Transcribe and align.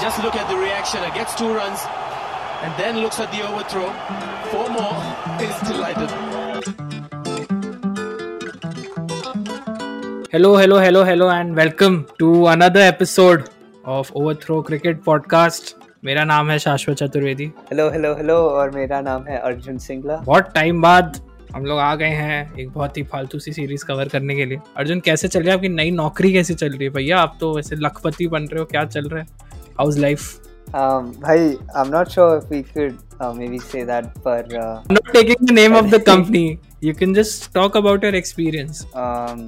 Just 0.00 0.22
look 0.22 0.34
at 0.34 0.48
the 0.48 0.56
reaction. 0.56 1.02
It 1.04 1.14
gets 1.14 1.34
two 1.34 1.52
runs 1.52 1.80
and 2.62 2.72
then 2.76 2.98
looks 2.98 3.20
at 3.20 3.30
the 3.32 3.42
overthrow. 3.42 3.88
Four 4.50 4.68
more. 4.70 4.96
Is 5.38 5.56
delighted. 5.68 6.10
Hello, 10.32 10.56
hello, 10.56 10.78
hello, 10.78 11.04
hello, 11.04 11.28
and 11.30 11.54
welcome 11.54 12.06
to 12.18 12.46
another 12.48 12.80
episode 12.80 13.50
of 13.84 14.10
Overthrow 14.14 14.62
Cricket 14.62 15.04
Podcast. 15.04 15.74
मेरा 16.04 16.24
नाम 16.24 16.50
है 16.50 16.58
शाश्वत 16.58 16.96
Chaturvedi 16.96 17.46
hello 17.70 17.88
hello 17.90 18.14
hello 18.16 18.36
और 18.50 18.70
मेरा 18.74 19.00
नाम 19.00 19.24
है 19.24 19.38
अर्जुन 19.38 19.78
सिंगला 19.86 20.16
बहुत 20.16 20.50
time 20.54 20.80
बाद 20.82 21.20
हम 21.54 21.64
लोग 21.66 21.78
आ 21.78 21.94
गए 21.94 22.08
हैं 22.20 22.56
एक 22.58 22.70
बहुत 22.72 22.96
ही 22.96 23.02
फालतू 23.12 23.38
सी 23.38 23.52
सीरीज़ 23.52 23.84
कवर 23.86 24.08
करने 24.08 24.34
के 24.36 24.44
लिए 24.44 24.58
अर्जुन 24.76 25.00
कैसे 25.08 25.28
चल 25.28 25.40
रही 25.40 25.48
है 25.48 25.54
आपकी 25.54 25.68
नई 25.68 25.90
नौकरी 25.90 26.32
कैसे 26.32 26.54
चल 26.54 26.70
रही 26.72 26.84
है 26.84 26.90
भैया 26.90 27.18
आप 27.18 27.36
तो 27.40 27.54
वैसे 27.56 27.76
लखपति 27.76 28.26
बन 28.34 28.46
रहे 28.52 28.60
हो 28.60 28.64
क्या 28.70 28.84
चल 28.84 29.08
रहा 29.08 29.20
है 29.20 29.49
how's 29.80 29.98
life 29.98 30.28
Um, 30.74 31.06
bhai, 31.22 31.38
I'm 31.74 31.88
not 31.92 32.10
sure 32.14 32.26
if 32.40 32.50
we 32.54 32.58
could 32.66 32.98
uh, 33.20 33.30
maybe 33.38 33.58
say 33.70 33.80
that, 33.86 34.10
but 34.26 34.52
uh, 34.58 34.66
I'm 34.82 34.94
not 34.96 35.08
taking 35.16 35.40
the 35.48 35.54
name 35.56 35.72
of 35.78 35.88
the 35.94 35.98
company. 36.08 36.42
You 36.80 36.92
can 37.00 37.14
just 37.16 37.48
talk 37.56 37.78
about 37.80 38.06
your 38.06 38.12
experience. 38.18 38.82
um, 39.04 39.40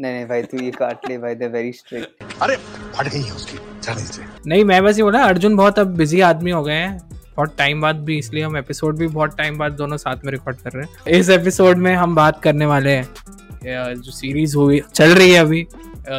नहीं 0.00 0.12
नहीं 0.12 0.24
भाई 0.26 0.42
तू 0.42 0.62
ये 0.62 0.70
काट 0.78 1.08
ले 1.08 1.18
भाई 1.18 1.34
they 1.34 1.48
very 1.48 1.72
strict 1.72 2.22
अरे 2.42 2.56
फट 2.94 3.08
गई 3.08 3.20
है 3.20 3.32
उसकी। 3.32 3.58
जाने 3.84 4.02
दीजिए 4.02 4.24
नहीं 4.46 4.64
मैं 4.64 4.82
बस 4.84 4.98
ये 4.98 5.04
बोला 5.04 5.22
अर्जुन 5.24 5.56
बहुत 5.56 5.78
अब 5.78 5.94
बिज़ी 5.96 6.20
आदमी 6.30 6.50
हो 6.50 6.62
गए 6.62 6.74
हैं। 6.74 6.98
बहुत 7.36 7.54
टाइम 7.58 7.80
बाद 7.80 8.00
भी 8.04 8.18
इसलिए 8.18 8.44
हम 8.44 8.56
एपिसोड 8.56 8.96
भी 8.98 9.06
बहुत 9.06 9.36
टाइम 9.38 9.58
बाद 9.58 9.72
दोनों 9.72 9.96
साथ 9.96 10.24
में 10.24 10.32
रिकॉर्ड 10.32 10.56
कर 10.56 10.70
रहे 10.70 10.84
हैं। 10.84 11.18
इस 11.20 11.30
एपिसोड 11.30 11.78
में 11.86 11.94
हम 11.94 12.14
बात 12.14 12.42
करने 12.42 12.66
वाले 12.66 12.90
हैं। 12.90 13.94
जो 13.94 14.10
सीरीज़ 14.12 14.56
हुई 14.56 14.82
चल 14.94 15.14
रही 15.14 15.30
है 15.32 15.40
अभी। 15.40 15.66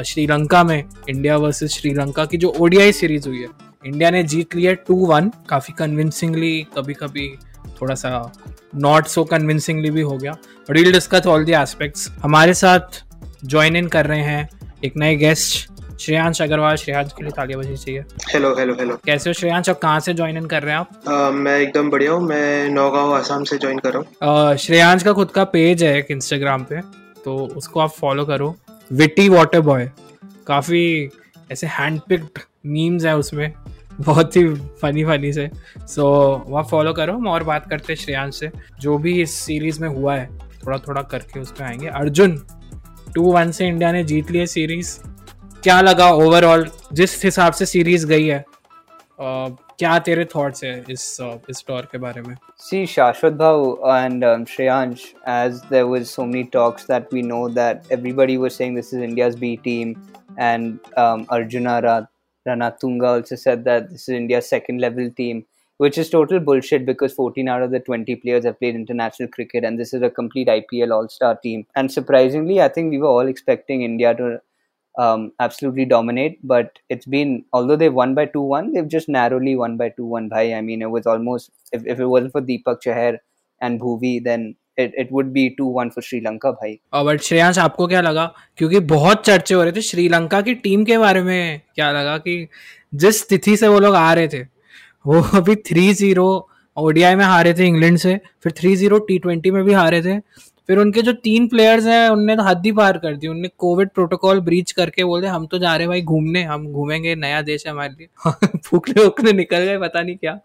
श्रीलंका 0.05 0.63
में 0.63 0.83
इंडिया 1.09 1.37
वर्सेस 1.37 1.71
श्रीलंका 1.71 2.25
की 2.25 2.37
जो 2.37 2.53
ओडीआई 2.59 2.91
सीरीज़ 2.91 3.27
हुई 3.29 3.41
है 3.41 3.47
इंडिया 3.85 4.09
ने 4.09 4.23
जीत 4.23 4.55
लिया 4.55 4.73
टू 4.73 5.05
वन 5.05 5.31
काफ़ी 5.49 5.73
कन्विंसिंगली 5.79 6.67
कभी 6.77 6.93
कभी 6.93 7.35
थोड़ा 7.81 7.95
सा 7.95 8.31
नॉट 8.75 9.05
सो 9.05 9.23
कन्विंसिंगली 9.23 9.89
भी 9.89 10.01
हो 10.01 10.17
गया। 10.17 10.31
But 10.31 10.71
will 10.71 10.91
discuss 10.91 11.27
all 11.27 11.45
the 11.45 11.49
aspects 11.49 12.11
हमारे 12.19 12.53
साथ 12.53 12.79
ज्वाइन 13.45 13.75
इन 13.75 13.87
कर 13.87 14.05
रहे 14.05 14.21
हैं 14.21 14.49
एक 14.85 14.93
नए 14.97 15.15
गेस्ट 15.15 15.71
श्रेयांश 15.99 16.41
अग्रवाल। 16.41 16.75
श्रेयांश 16.75 17.11
के 17.17 17.23
लिए 17.23 17.31
तालियाँ 17.31 17.59
बजनी 17.59 17.77
चाहिए। 17.77 18.03
हेलो 18.33 18.55
हेलो 18.59 18.73
हेलो 18.73 18.99
कैसे 19.05 19.29
हो 19.29 19.33
श्रेयांश? 19.33 19.69
अब 19.69 19.75
कहाँ 19.75 19.99
से 19.99 20.13
ज्वाइन 20.13 20.37
इन 20.37 20.45
कर 20.45 20.63
रहे 20.63 20.71
हैं 20.71 20.79
आप? 20.79 20.89
अ, 21.07 21.29
मैं 21.29 21.59
एकदम 21.59 21.89
बढ़िया 21.89 22.11
हूँ। 22.11 22.23
मैं 22.23 22.69
नौगांव 22.69 23.13
आसाम 23.13 23.43
से 23.43 23.57
ज्वाइन 23.57 23.79
कर 23.79 23.93
रहा 23.93 23.99
हूँ। 23.99 24.53
अ, 24.53 24.55
श्रेयांश 24.55 25.03
का 25.03 25.13
खुद 25.13 25.31
का 25.31 25.43
पेज 25.43 25.83
है 25.83 25.97
एक 25.97 26.07
इंस्टाग्राम 26.11 26.63
पे 26.63 26.81
तो 27.25 27.37
उसको 27.55 27.79
आप 27.79 27.89
फॉलो 27.89 28.25
करो। 28.25 28.55
विटी 28.91 29.29
वाटर 29.29 29.61
बॉय 29.61 29.91
काफ़ी 30.47 31.09
ऐसे 31.51 31.67
हैंड 31.67 32.01
पिक्ड 32.09 32.39
मीम्स 32.65 33.05
है 33.05 33.17
उसमें। 33.17 33.53
बहुत 34.01 34.35
ही 34.35 34.53
फनी 34.53 35.05
फनी 35.05 35.33
से। 35.33 35.49
सो 35.79 36.35
so, 36.45 36.51
वहाँ 36.51 36.63
फॉलो 36.63 36.93
करो। 36.93 37.13
हम 37.13 37.27
और 37.27 37.43
बात 37.43 37.69
करते 37.69 37.93
हैं 37.93 37.99
श्रेयांश 37.99 38.35
से। 38.35 38.51
जो 38.79 38.97
भी 38.97 39.21
इस 39.21 39.31
सीरीज़ 39.31 39.81
में 39.81 39.89
हुआ 39.89 40.15
है 40.15 40.29
थोड़ा 40.37 40.77
थोड़ा 40.77 41.01
करके 41.01 41.39
उस 41.39 41.51
पर 41.51 41.63
आएँगे। 41.63 41.87
अर्जुन 41.87 42.47
टू 43.15 43.23
वन 43.31 43.51
से 43.51 43.67
इंडिया 43.67 43.91
ने 43.91 44.03
जीत 44.03 44.31
लिया 44.31 44.45
सीरीज़ 44.45 44.99
क्या 45.63 45.81
लगा 45.81 46.11
ओवरऑल 46.11 46.71
जिस 46.93 47.25
हिसाब 47.25 47.53
से 47.53 47.65
सीरीज़ 47.65 48.07
गई 48.07 48.27
है। 48.27 48.45
क्या 49.78 49.98
तेरे 50.06 50.24
थॉट्स 50.34 50.64
है 50.64 50.72
इस 50.90 51.04
अ, 51.22 51.28
इस 51.50 51.64
टॉर 51.68 51.88
के 51.92 51.98
बारे 51.98 52.22
में 52.22 52.34
See, 52.68 52.80
Shashwat 52.94 53.36
Bhau 53.42 53.58
and 53.96 54.24
um, 54.30 54.44
Shreyansh, 54.54 55.04
as 55.34 55.60
there 55.74 55.86
was 55.92 56.10
so 56.16 56.26
many 56.32 56.44
talks 56.56 56.84
that 56.92 57.12
we 57.16 57.22
know 57.28 57.42
that 57.58 57.86
everybody 57.98 58.36
was 58.42 58.54
saying 58.60 58.74
this 58.80 58.92
is 58.92 59.04
India's 59.06 59.36
B 59.44 59.52
team, 59.68 59.94
and 60.48 60.90
um, 61.04 61.24
Arjuna 61.36 61.80
Ra- 61.86 62.06
Ranatunga 62.48 63.08
also 63.14 63.36
said 63.36 63.64
that 63.70 63.88
this 63.94 64.02
is 64.08 64.14
India's 64.18 64.48
second 64.48 64.80
level 64.86 65.08
team, 65.22 65.40
which 65.78 65.96
is 66.04 66.10
total 66.10 66.40
bullshit 66.50 66.84
because 66.90 67.14
14 67.14 67.48
out 67.48 67.62
of 67.62 67.70
the 67.70 67.80
20 67.80 68.16
players 68.16 68.44
have 68.44 68.58
played 68.58 68.74
international 68.74 69.28
cricket, 69.38 69.64
and 69.64 69.78
this 69.84 69.94
is 69.94 70.02
a 70.02 70.10
complete 70.10 70.48
IPL 70.48 70.92
All 70.98 71.08
Star 71.08 71.34
team. 71.48 71.66
And 71.74 71.90
surprisingly, 71.90 72.60
I 72.60 72.68
think 72.68 72.90
we 72.90 72.98
were 72.98 73.08
all 73.16 73.26
expecting 73.36 73.82
India 73.90 74.14
to 74.14 74.40
um, 74.94 75.32
absolutely 75.38 75.84
dominate. 75.84 76.38
But 76.42 76.78
it's 76.88 77.06
been, 77.06 77.44
although 77.52 77.76
they 77.76 77.88
won 77.88 78.14
by 78.14 78.26
2 78.26 78.40
1, 78.40 78.72
they've 78.72 78.88
just 78.88 79.08
narrowly 79.08 79.56
won 79.56 79.76
by 79.76 79.90
2 79.90 80.04
1. 80.04 80.28
Bhai, 80.28 80.54
I 80.54 80.60
mean, 80.60 80.82
it 80.82 80.90
was 80.90 81.06
almost, 81.06 81.50
if, 81.72 81.86
if 81.86 82.00
it 82.00 82.06
wasn't 82.06 82.32
for 82.32 82.42
Deepak 82.42 82.80
Chahar 82.82 83.18
and 83.60 83.80
Bhuvi, 83.80 84.22
then 84.24 84.56
it, 84.76 84.92
it 84.96 85.12
would 85.12 85.32
be 85.32 85.54
2 85.56 85.66
1 85.66 85.90
for 85.90 86.02
Sri 86.02 86.20
Lanka, 86.20 86.52
bhai. 86.52 86.78
But 86.94 87.20
Shreyansh 87.22 87.58
आपको 87.58 87.86
क्या 87.86 88.00
लगा 88.00 88.26
क्योंकि 88.56 88.80
बहुत 88.92 89.24
चर्चे 89.26 89.54
हो 89.54 89.62
रहे 89.62 89.72
थे 89.72 89.80
श्रीलंका 89.82 90.40
की 90.42 90.54
टीम 90.66 90.84
के 90.84 90.98
बारे 90.98 91.22
में 91.22 91.60
क्या 91.74 91.90
लगा 91.92 92.16
कि 92.26 92.46
जिस 93.02 93.28
तिथि 93.28 93.56
से 93.56 93.68
वो 93.68 93.78
लोग 93.80 93.94
आ 93.94 94.12
रहे 94.14 94.28
थे 94.28 94.42
वो 95.06 95.20
अभी 95.38 95.54
थ्री 95.70 95.92
जीरो 95.94 96.26
ओडीआई 96.76 97.14
में 97.14 97.24
हारे 97.24 97.54
थे 97.54 97.66
इंग्लैंड 97.66 97.96
से 97.98 98.18
फिर 98.42 98.52
थ्री 98.58 98.74
जीरो 98.76 98.98
टी 99.08 99.18
ट्वेंटी 99.18 99.50
में 99.50 99.62
भी 99.64 99.72
हारे 99.72 100.02
थे 100.02 100.18
फिर 100.67 100.77
उनके 100.77 101.01
जो 101.01 101.13
तीन 101.13 101.47
प्लेयर्स 101.47 101.85
हैं, 101.85 102.09
उनने 102.09 102.35
तो 102.35 102.43
हद 102.43 102.65
ही 102.65 102.71
पार 102.71 102.97
कर 102.97 103.15
दी। 103.15 103.27
उनने 103.27 103.47
कोविड 103.57 103.89
प्रोटोकॉल 103.89 104.39
ब्रीच 104.39 104.71
करके 104.71 105.03
बोलते 105.03 105.27
हम 105.27 105.47
तो 105.47 105.59
जा 105.59 105.75
रहे 105.75 105.87
भाई 105.87 106.01
घूमने, 106.01 106.43
हम 106.43 106.67
घूमेंगे, 106.67 107.15
नया 107.15 107.41
देश 107.41 107.65
है 107.65 107.71
हमारे 107.71 107.93
लिए। 107.93 108.07
फूकने 108.57 109.03
उकने 109.03 109.33
निकल 109.33 109.59
गए, 109.59 109.77
पता 109.77 110.01
नहीं 110.01 110.15
क्या। 110.15 110.39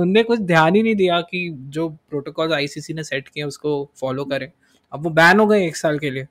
उनने 0.00 0.22
कुछ 0.22 0.40
ध्यान 0.40 0.74
ही 0.74 0.82
नहीं 0.82 0.94
दिया 0.94 1.20
कि 1.20 1.50
जो 1.56 1.88
प्रोटोकॉल 1.88 2.52
आईसीसी 2.52 2.94
ने 2.94 3.04
सेट 3.04 3.28
किए 3.28 3.42
उसको 3.42 3.90
फॉलो 4.00 4.24
करें। 4.24 4.50
अब 4.92 5.04
वो 5.04 5.10
बैन 5.10 5.40
हो 5.40 5.46
गए 5.46 5.66
एक 5.66 5.76
साल 5.76 5.98
के 5.98 6.10
लिए। 6.10 6.26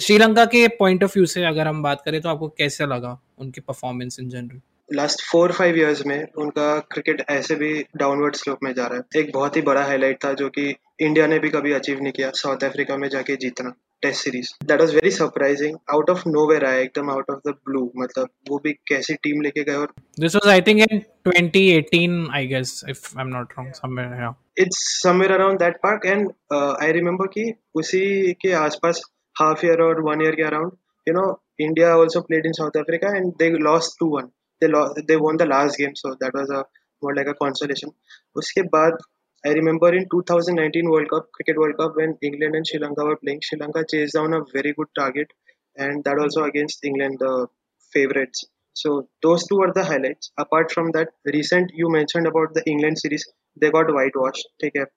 श्रीलंका 0.00 0.44
के 0.44 0.68
पॉइंट 0.68 1.04
ऑफ़ 1.04 1.12
व्यू 1.14 1.26
से 1.26 1.44
अगर 1.44 1.68
हम 1.68 1.82
बात 1.82 2.02
करें 2.04 2.20
तो 2.20 2.28
आपको 2.28 2.48
कैसा 2.48 2.84
लगा 2.84 3.20
उनकी 3.38 3.60
performance 3.60 4.18
in 4.20 4.28
general 4.28 4.60
last 4.92 5.22
four 5.22 5.52
five 5.52 5.76
years 5.76 6.04
में 6.06 6.26
उनका 6.36 6.78
क्रिकेट 6.92 7.22
ऐसे 7.30 7.54
भी 7.54 7.72
डाउनवर्ड 7.96 8.36
स्लोप 8.36 8.58
में 8.62 8.72
जा 8.74 8.86
रहा 8.86 8.98
है। 8.98 9.20
एक 9.20 9.30
बहुत 9.34 9.56
ही 9.56 9.62
बड़ा 9.62 9.84
हाईलाइट 9.84 10.24
था 10.24 10.32
जो 10.32 10.48
कि 10.48 10.74
इंडिया 11.00 11.26
ने 11.26 11.38
भी 11.38 11.48
कभी 11.48 11.72
अचीव 11.72 12.00
नहीं 12.00 12.12
किया 12.12 12.30
साउथ 12.34 12.64
अफ्रीका 12.64 12.96
में 12.96 13.08
जाके 13.08 13.36
जीतना 13.36 13.72
test 14.02 14.24
series 14.24 14.48
that 14.64 14.80
was 14.80 14.94
very 14.94 15.10
surprising 15.10 15.76
out 15.92 16.10
of 16.10 16.22
nowhere 16.46 16.64
आया 16.64 16.78
एकदम 16.78 17.10
आउट 17.10 17.30
ऑफ़ 17.30 17.40
द 17.48 17.54
ब्लू 17.68 17.90
मतलब 17.96 18.28
वो 18.50 18.58
भी 18.64 18.72
कैसी 18.88 19.14
टीम 19.22 19.40
लेके 19.40 19.62
गए 19.62 19.74
और 19.74 19.92
this 20.20 20.36
was 20.36 20.48
I 20.48 20.60
think 20.60 20.80
in 20.80 21.00
2018 21.28 22.34
I 22.34 22.46
guess 22.46 22.82
if 22.88 23.06
I'm 23.24 23.28
not 23.28 23.52
wrong 23.58 23.72
somewhere 23.72 24.20
या 24.22 24.34
it's 24.58 24.82
somewhere 25.02 25.32
around 25.32 25.58
that 25.58 25.76
part 25.76 26.06
and 26.06 26.28
I 26.52 26.92
remember 26.92 27.26
कि 27.26 27.52
उसी 27.74 28.32
के 28.42 28.52
आसपास 28.60 29.02
हाफ़ 29.36 29.66
ईयर 29.66 29.82
और 29.82 30.00
वन 30.00 30.22
ईयर 30.22 30.34
के 30.34 30.42
around 30.42 30.72
you 31.06 31.14
know 31.14 31.26
India 31.60 31.96
also 31.96 32.20
played 32.20 32.46
in 32.46 32.52
South 32.52 32.76
Africa 32.76 33.16
and 33.16 33.32
they 33.38 33.50
lost 33.60 33.96
two 34.00 34.06
one 34.16 34.30
they 34.62 34.70
lost 34.74 35.02
they 35.10 35.18
won 35.26 35.42
the 35.42 35.48
last 35.54 35.82
game 35.82 35.94
so 36.02 36.14
that 36.24 36.38
was 36.40 36.54
a 36.60 36.62
more 37.02 37.14
like 37.18 37.30
a 37.32 37.34
consolation. 37.44 37.92
उसके 38.36 38.62
बाद 38.76 38.98
I 39.44 39.52
remember 39.58 39.88
in 39.98 40.04
2019 40.10 40.88
World 40.88 41.08
Cup 41.12 41.30
Cricket 41.36 41.56
World 41.58 41.76
Cup 41.78 41.96
when 41.96 42.16
England 42.22 42.54
and 42.54 42.66
Sri 42.66 42.78
Lanka 42.82 43.04
were 43.04 43.16
playing 43.22 43.40
Sri 43.46 43.58
Lanka 43.62 43.84
chased 43.92 44.14
down 44.14 44.34
a 44.34 44.40
very 44.52 44.72
good 44.72 44.90
target 44.98 45.32
and 45.76 46.04
that 46.04 46.20
also 46.24 46.44
against 46.44 46.84
England 46.84 47.18
the 47.18 47.48
favorites. 47.92 48.44
So 48.74 49.08
those 49.22 49.46
two 49.48 49.58
were 49.62 49.72
the 49.72 49.84
highlights. 49.84 50.30
Apart 50.38 50.70
from 50.70 50.92
that 50.92 51.08
recent 51.24 51.72
you 51.74 51.90
mentioned 51.90 52.28
about 52.28 52.54
the 52.54 52.62
England 52.74 52.98
series 52.98 53.26
they 53.60 53.70
got 53.70 53.92
whitewashed 53.98 54.48
take 54.62 54.74
care 54.74 54.90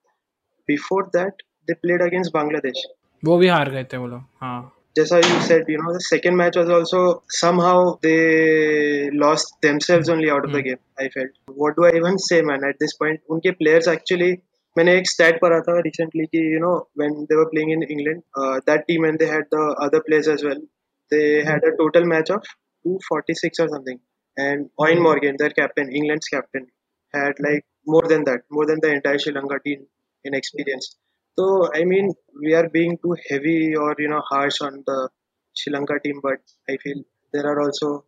before 0.68 1.10
that 1.18 1.44
they 1.68 1.74
played 1.74 2.08
against 2.08 2.32
Bangladesh. 2.32 2.86
वो 3.24 3.36
भी 3.38 3.46
हार 3.48 3.70
गए 3.70 3.84
थे 3.92 3.96
वो 3.96 4.06
लोग 4.06 4.22
हाँ। 4.42 4.75
Jessa, 4.97 5.17
you 5.23 5.41
said, 5.41 5.63
you 5.69 5.77
know, 5.81 5.93
the 5.93 6.01
second 6.01 6.35
match 6.35 6.57
was 6.57 6.69
also 6.69 7.23
somehow 7.29 7.97
they 8.01 9.09
lost 9.11 9.53
themselves 9.61 10.09
only 10.09 10.29
out 10.29 10.43
of 10.43 10.51
the 10.51 10.61
game. 10.61 10.79
I 10.99 11.07
felt. 11.09 11.29
What 11.47 11.77
do 11.77 11.85
I 11.85 11.95
even 11.95 12.17
say, 12.19 12.41
man? 12.41 12.63
At 12.65 12.77
this 12.79 12.95
point, 12.95 13.21
उनके 13.29 13.57
players 13.57 13.87
actually. 13.87 14.31
मैंने 14.77 14.95
एक 14.97 15.07
stat 15.11 15.39
पढ़ा 15.43 15.59
था 15.67 15.73
recently 15.85 16.25
कि 16.33 16.41
you 16.51 16.59
know 16.65 16.75
when 16.95 17.25
they 17.29 17.37
were 17.41 17.49
playing 17.53 17.71
in 17.71 17.83
England, 17.83 18.23
uh, 18.37 18.59
that 18.67 18.85
team 18.87 19.05
and 19.05 19.19
they 19.19 19.27
had 19.31 19.47
the 19.51 19.63
other 19.87 20.01
players 20.01 20.27
as 20.27 20.43
well. 20.43 20.61
They 21.09 21.43
had 21.43 21.63
a 21.63 21.75
total 21.77 22.05
match 22.05 22.29
of 22.29 22.43
246 22.83 23.59
or 23.59 23.67
something, 23.69 23.99
and 24.37 24.69
Owen 24.79 25.01
Morgan, 25.07 25.35
their 25.37 25.49
captain, 25.61 25.91
England's 26.01 26.27
captain, 26.27 26.67
had 27.13 27.41
like 27.47 27.65
more 27.85 28.07
than 28.13 28.23
that, 28.25 28.41
more 28.49 28.65
than 28.65 28.79
the 28.81 28.93
entire 28.93 29.19
Sri 29.19 29.33
Lanka 29.33 29.59
team 29.65 29.85
in 30.23 30.33
experience. 30.33 30.95
So 31.38 31.70
I 31.74 31.84
mean, 31.84 32.12
we 32.40 32.54
are 32.54 32.68
being 32.68 32.98
too 32.98 33.16
heavy 33.28 33.74
or 33.76 33.94
you 33.98 34.08
know 34.08 34.20
harsh 34.30 34.60
on 34.62 34.82
the 34.86 35.08
Sri 35.56 35.72
Lanka 35.72 35.98
team, 36.00 36.20
but 36.22 36.40
I 36.68 36.76
feel 36.78 37.02
there 37.34 37.46
are 37.46 37.60
also 37.60 38.04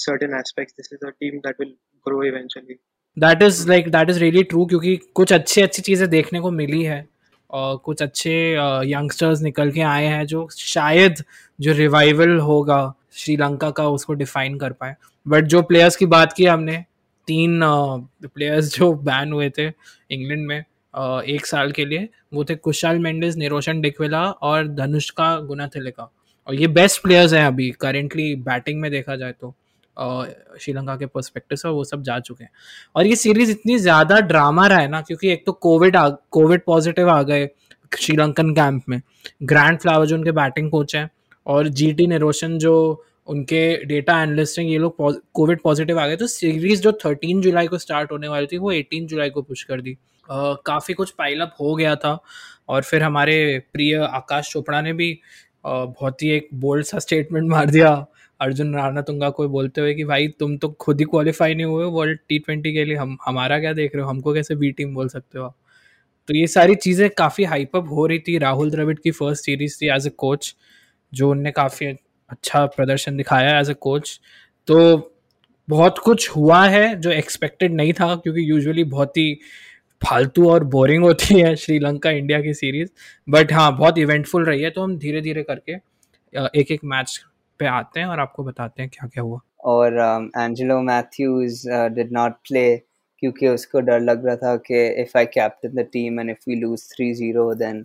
certain 0.00 0.32
aspects. 0.34 0.74
This 0.76 0.90
is 0.92 1.02
a 1.02 1.12
team 1.14 1.40
that 1.44 1.58
will 1.58 1.74
grow 2.06 2.22
eventually. 2.32 2.78
That 3.16 3.42
is 3.42 3.68
like 3.68 3.88
that 3.92 4.10
is 4.10 4.18
really 4.20 4.42
true 4.50 4.64
क्योंकि 4.66 4.96
कुछ 5.14 5.32
अच्छी 5.32 5.60
अच्छी 5.62 5.82
चीज़ें 5.82 6.08
देखने 6.10 6.40
को 6.40 6.50
मिली 6.50 6.82
है 6.82 7.04
और 7.50 7.76
कुछ 7.84 8.02
अच्छे 8.02 8.32
यंगस्टर्स 8.90 9.40
निकल 9.42 9.70
के 9.72 9.80
आए 9.88 10.06
हैं 10.06 10.24
जो 10.26 10.46
शायद 10.58 11.22
जो 11.66 11.72
रिवाइवल 11.80 12.36
होगा 12.50 12.78
श्रीलंका 13.22 13.70
का 13.80 13.88
उसको 13.96 14.14
डिफाइन 14.22 14.56
कर 14.58 14.72
पाए 14.80 14.94
बट 15.26 15.44
जो 15.54 15.62
प्लेयर्स 15.72 15.96
की 15.96 16.06
बात 16.14 16.32
की 16.36 16.44
हमने 16.46 16.76
तीन 17.28 17.60
प्लेयर्स 18.24 18.74
जो 18.76 18.92
बैन 19.10 19.32
हुए 19.32 19.50
थे 19.58 19.66
इंग्लैंड 19.66 20.46
में 20.46 20.58
अ, 20.58 20.64
एक 20.94 21.46
साल 21.46 21.70
के 21.72 21.84
लिए, 21.84 22.08
वो 22.34 22.44
थे 22.44 22.54
कुशाल 22.56 22.98
मेंडिस, 22.98 23.36
निरोशन 23.36 23.80
डिकवेला 23.80 24.22
और 24.22 24.68
धनुष्का 24.68 25.36
गुनाथिलिका। 25.40 26.10
और 26.48 26.54
ये 26.54 26.66
बेस्ट 26.68 27.02
प्लेयर्स 27.02 27.32
हैं 27.32 27.44
अभी 27.46 27.70
करेंटली 27.80 28.34
बैटिंग 28.36 28.80
में 28.80 28.90
देखा 28.90 29.16
जाए 29.16 29.32
तो। 29.32 29.54
श्रीलंका 29.96 30.96
के 30.96 31.06
पर्सपेक्टिव 31.06 31.56
से 31.56 31.68
वो 31.68 31.84
सब 31.84 32.02
जा 32.02 32.18
चुके 32.20 32.44
हैं। 32.44 32.50
और 32.96 33.06
ये 33.06 33.16
सीरीज़ 33.16 33.50
इतनी 33.50 33.78
ज़्यादा 33.78 34.20
ड्रामा 34.20 34.66
रहा 34.66 34.78
है 34.78 34.88
ना, 34.88 35.00
क्योंकि 35.00 35.32
एक 35.32 35.44
तो 35.46 35.52
कोविड 35.52 35.96
आ 35.96 36.08
कोविड 36.08 36.62
पॉजिटिव 36.66 37.08
आ 37.10 37.22
गए 37.22 37.48
श्रीलंकन 37.92 38.54
कैंप 38.54 38.84
में। 38.88 39.00
ग्रैंड 39.42 39.78
फ्लावर 39.78 40.06
जो 40.06 40.16
उनके 40.16 40.32
बैटिंग 40.32 40.70
कोच 40.70 40.94
हैं 40.96 41.08
और 41.46 41.68
जी 41.70 41.92
टी 41.92 42.06
निरोशन 42.06 42.56
जो 42.58 43.04
उनके 43.28 43.84
डेटा 43.86 44.22
एनालिस्ट 44.22 44.58
हैं, 44.58 44.66
ये 44.66 44.78
लोग 44.78 44.96
कोविड 45.34 45.60
पॉजिटिव 45.60 45.98
आ 46.00 46.06
गए। 46.06 46.16
तो 46.16 46.26
सीरीज़ 46.28 46.82
जो 46.82 46.92
थर्टीन 47.04 47.40
जुलाई 47.42 47.66
को 47.66 47.78
स्टार्ट 47.78 48.12
होने 48.12 48.28
वाली 48.28 48.46
थी, 48.46 48.58
वो 48.58 48.72
एटीन 48.72 49.06
जुलाई 49.06 49.30
को 49.30 49.42
पुश 49.42 49.62
कर 49.64 49.80
दी। 49.80 49.96
काफ़ी 50.28 50.94
कुछ 50.94 51.10
पाइलअप 51.12 51.54
हो 51.60 51.74
गया 51.76 51.94
था 51.96 52.18
और 52.68 52.82
फिर 52.82 53.02
हमारे 53.02 53.36
प्रिय 53.72 53.96
आकाश 53.98 54.50
चोपड़ा 54.52 54.80
ने 54.82 54.92
भी 54.92 55.18
बहुत 55.64 56.22
ही 56.22 56.30
एक 56.30 56.48
बोल्ड 56.56 56.84
सा 56.86 56.98
स्टेटमेंट 56.98 57.50
मार 57.50 57.70
दिया। 57.70 57.90
अर्जुन 58.40 58.74
राणा 58.74 59.00
तुंगा 59.02 59.28
को 59.30 59.48
बोलते 59.48 59.80
हुए 59.80 59.94
कि, 59.94 60.04
भाई, 60.04 60.28
तुम 60.30 60.56
तो 60.58 60.68
खुद 60.80 61.00
ही 61.00 61.04
क्वालिफाई 61.06 61.54
नहीं 61.54 61.66
हुए 61.66 61.84
वर्ल्ड 61.86 62.18
टी 62.28 62.38
ट्वेंटी 62.38 62.72
के 62.74 62.84
लिए। 62.84 62.96
हम, 62.96 63.16
हमारा 63.26 63.58
क्या 63.58 63.72
देख 63.72 63.94
रहे 63.94 64.04
हो? 64.04 64.08
हमको 64.10 64.34
कैसे 64.34 64.54
बी 64.56 64.70
टीम 64.72 64.94
बोल 64.94 65.08
सकते 65.08 65.38
हो 65.38 65.54
तो 66.28 66.34
ये 66.34 66.46
सारी 66.46 66.74
चीज़ें 66.76 67.08
काफ़ी 67.10 67.44
हाइपअप 67.44 67.88
हो 67.90 68.06
रही 68.06 68.18
थी। 68.18 68.36
राहुल 68.38 68.70
द्रविड 68.70 68.98
की 69.00 69.10
फ़र्स्ट 69.10 69.44
सीरीज़ 69.44 69.76
थी 69.80 69.88
एज 69.94 70.06
ए 70.06 70.10
कोच 70.18 70.54
जो 71.12 71.30
उनने 71.30 71.50
काफ़ी 71.52 71.86
अच्छा 72.30 72.64
प्रदर्शन 72.68 73.16
दिखाया 73.16 73.58
एज 73.60 73.70
ए 73.70 73.74
कोच 73.80 74.18
तो 74.68 74.76
बहुत 75.68 75.98
कुछ 75.98 76.28
हुआ 76.30 76.64
है 76.68 76.94
जो 76.96 77.10
एक्सपेक्टेड 77.10 77.74
नहीं 77.74 77.92
था, 77.92 78.14
क्योंकि 78.16 78.50
यूजुअली 78.50 78.84
बहुत 78.86 79.16
ही 79.16 79.38
फालतू 80.04 80.48
और 80.50 80.64
बोरिंग 80.74 81.04
होती 81.04 81.40
है 81.40 81.54
श्रीलंका 81.56 82.10
इंडिया 82.10 82.40
की 82.42 82.54
सीरीज़ 82.54 82.90
बट 83.28 83.52
हाँ 83.52 83.76
बहुत 83.78 83.98
इवेंटफुल 83.98 84.44
रही 84.44 84.62
है 84.62 84.70
तो 84.70 84.82
हम 84.82 84.96
धीरे 84.98 85.20
धीरे 85.20 85.42
करके 85.42 85.72
एक 86.60 86.70
एक 86.70 86.84
मैच 86.84 87.18
पे 87.60 87.66
आते 87.68 88.00
हैं 88.00 88.06
और 88.06 88.20
आपको 88.20 88.44
बताते 88.44 88.82
हैं 88.82 88.90
क्या 88.94 89.08
क्या 89.08 89.22
हुआ। 89.22 89.40
और 89.64 89.98
Angelo 90.38 90.80
Mathews 90.82 91.62
did 91.94 92.12
not 92.12 92.32
play 92.48 92.64
क्योंकि 93.22 93.48
उसको 93.48 93.80
डर 93.80 94.00
लग 94.00 94.24
रहा 94.26 94.36
था 94.36 94.56
कि 94.68 94.86
if 95.02 95.16
I 95.18 95.26
captain 95.34 95.74
the 95.74 95.86
team 95.92 96.20
and 96.20 96.30
if 96.30 96.38
we 96.48 96.54
lose 96.60 96.88
three 96.90 97.12
zero 97.14 97.52
then 97.54 97.84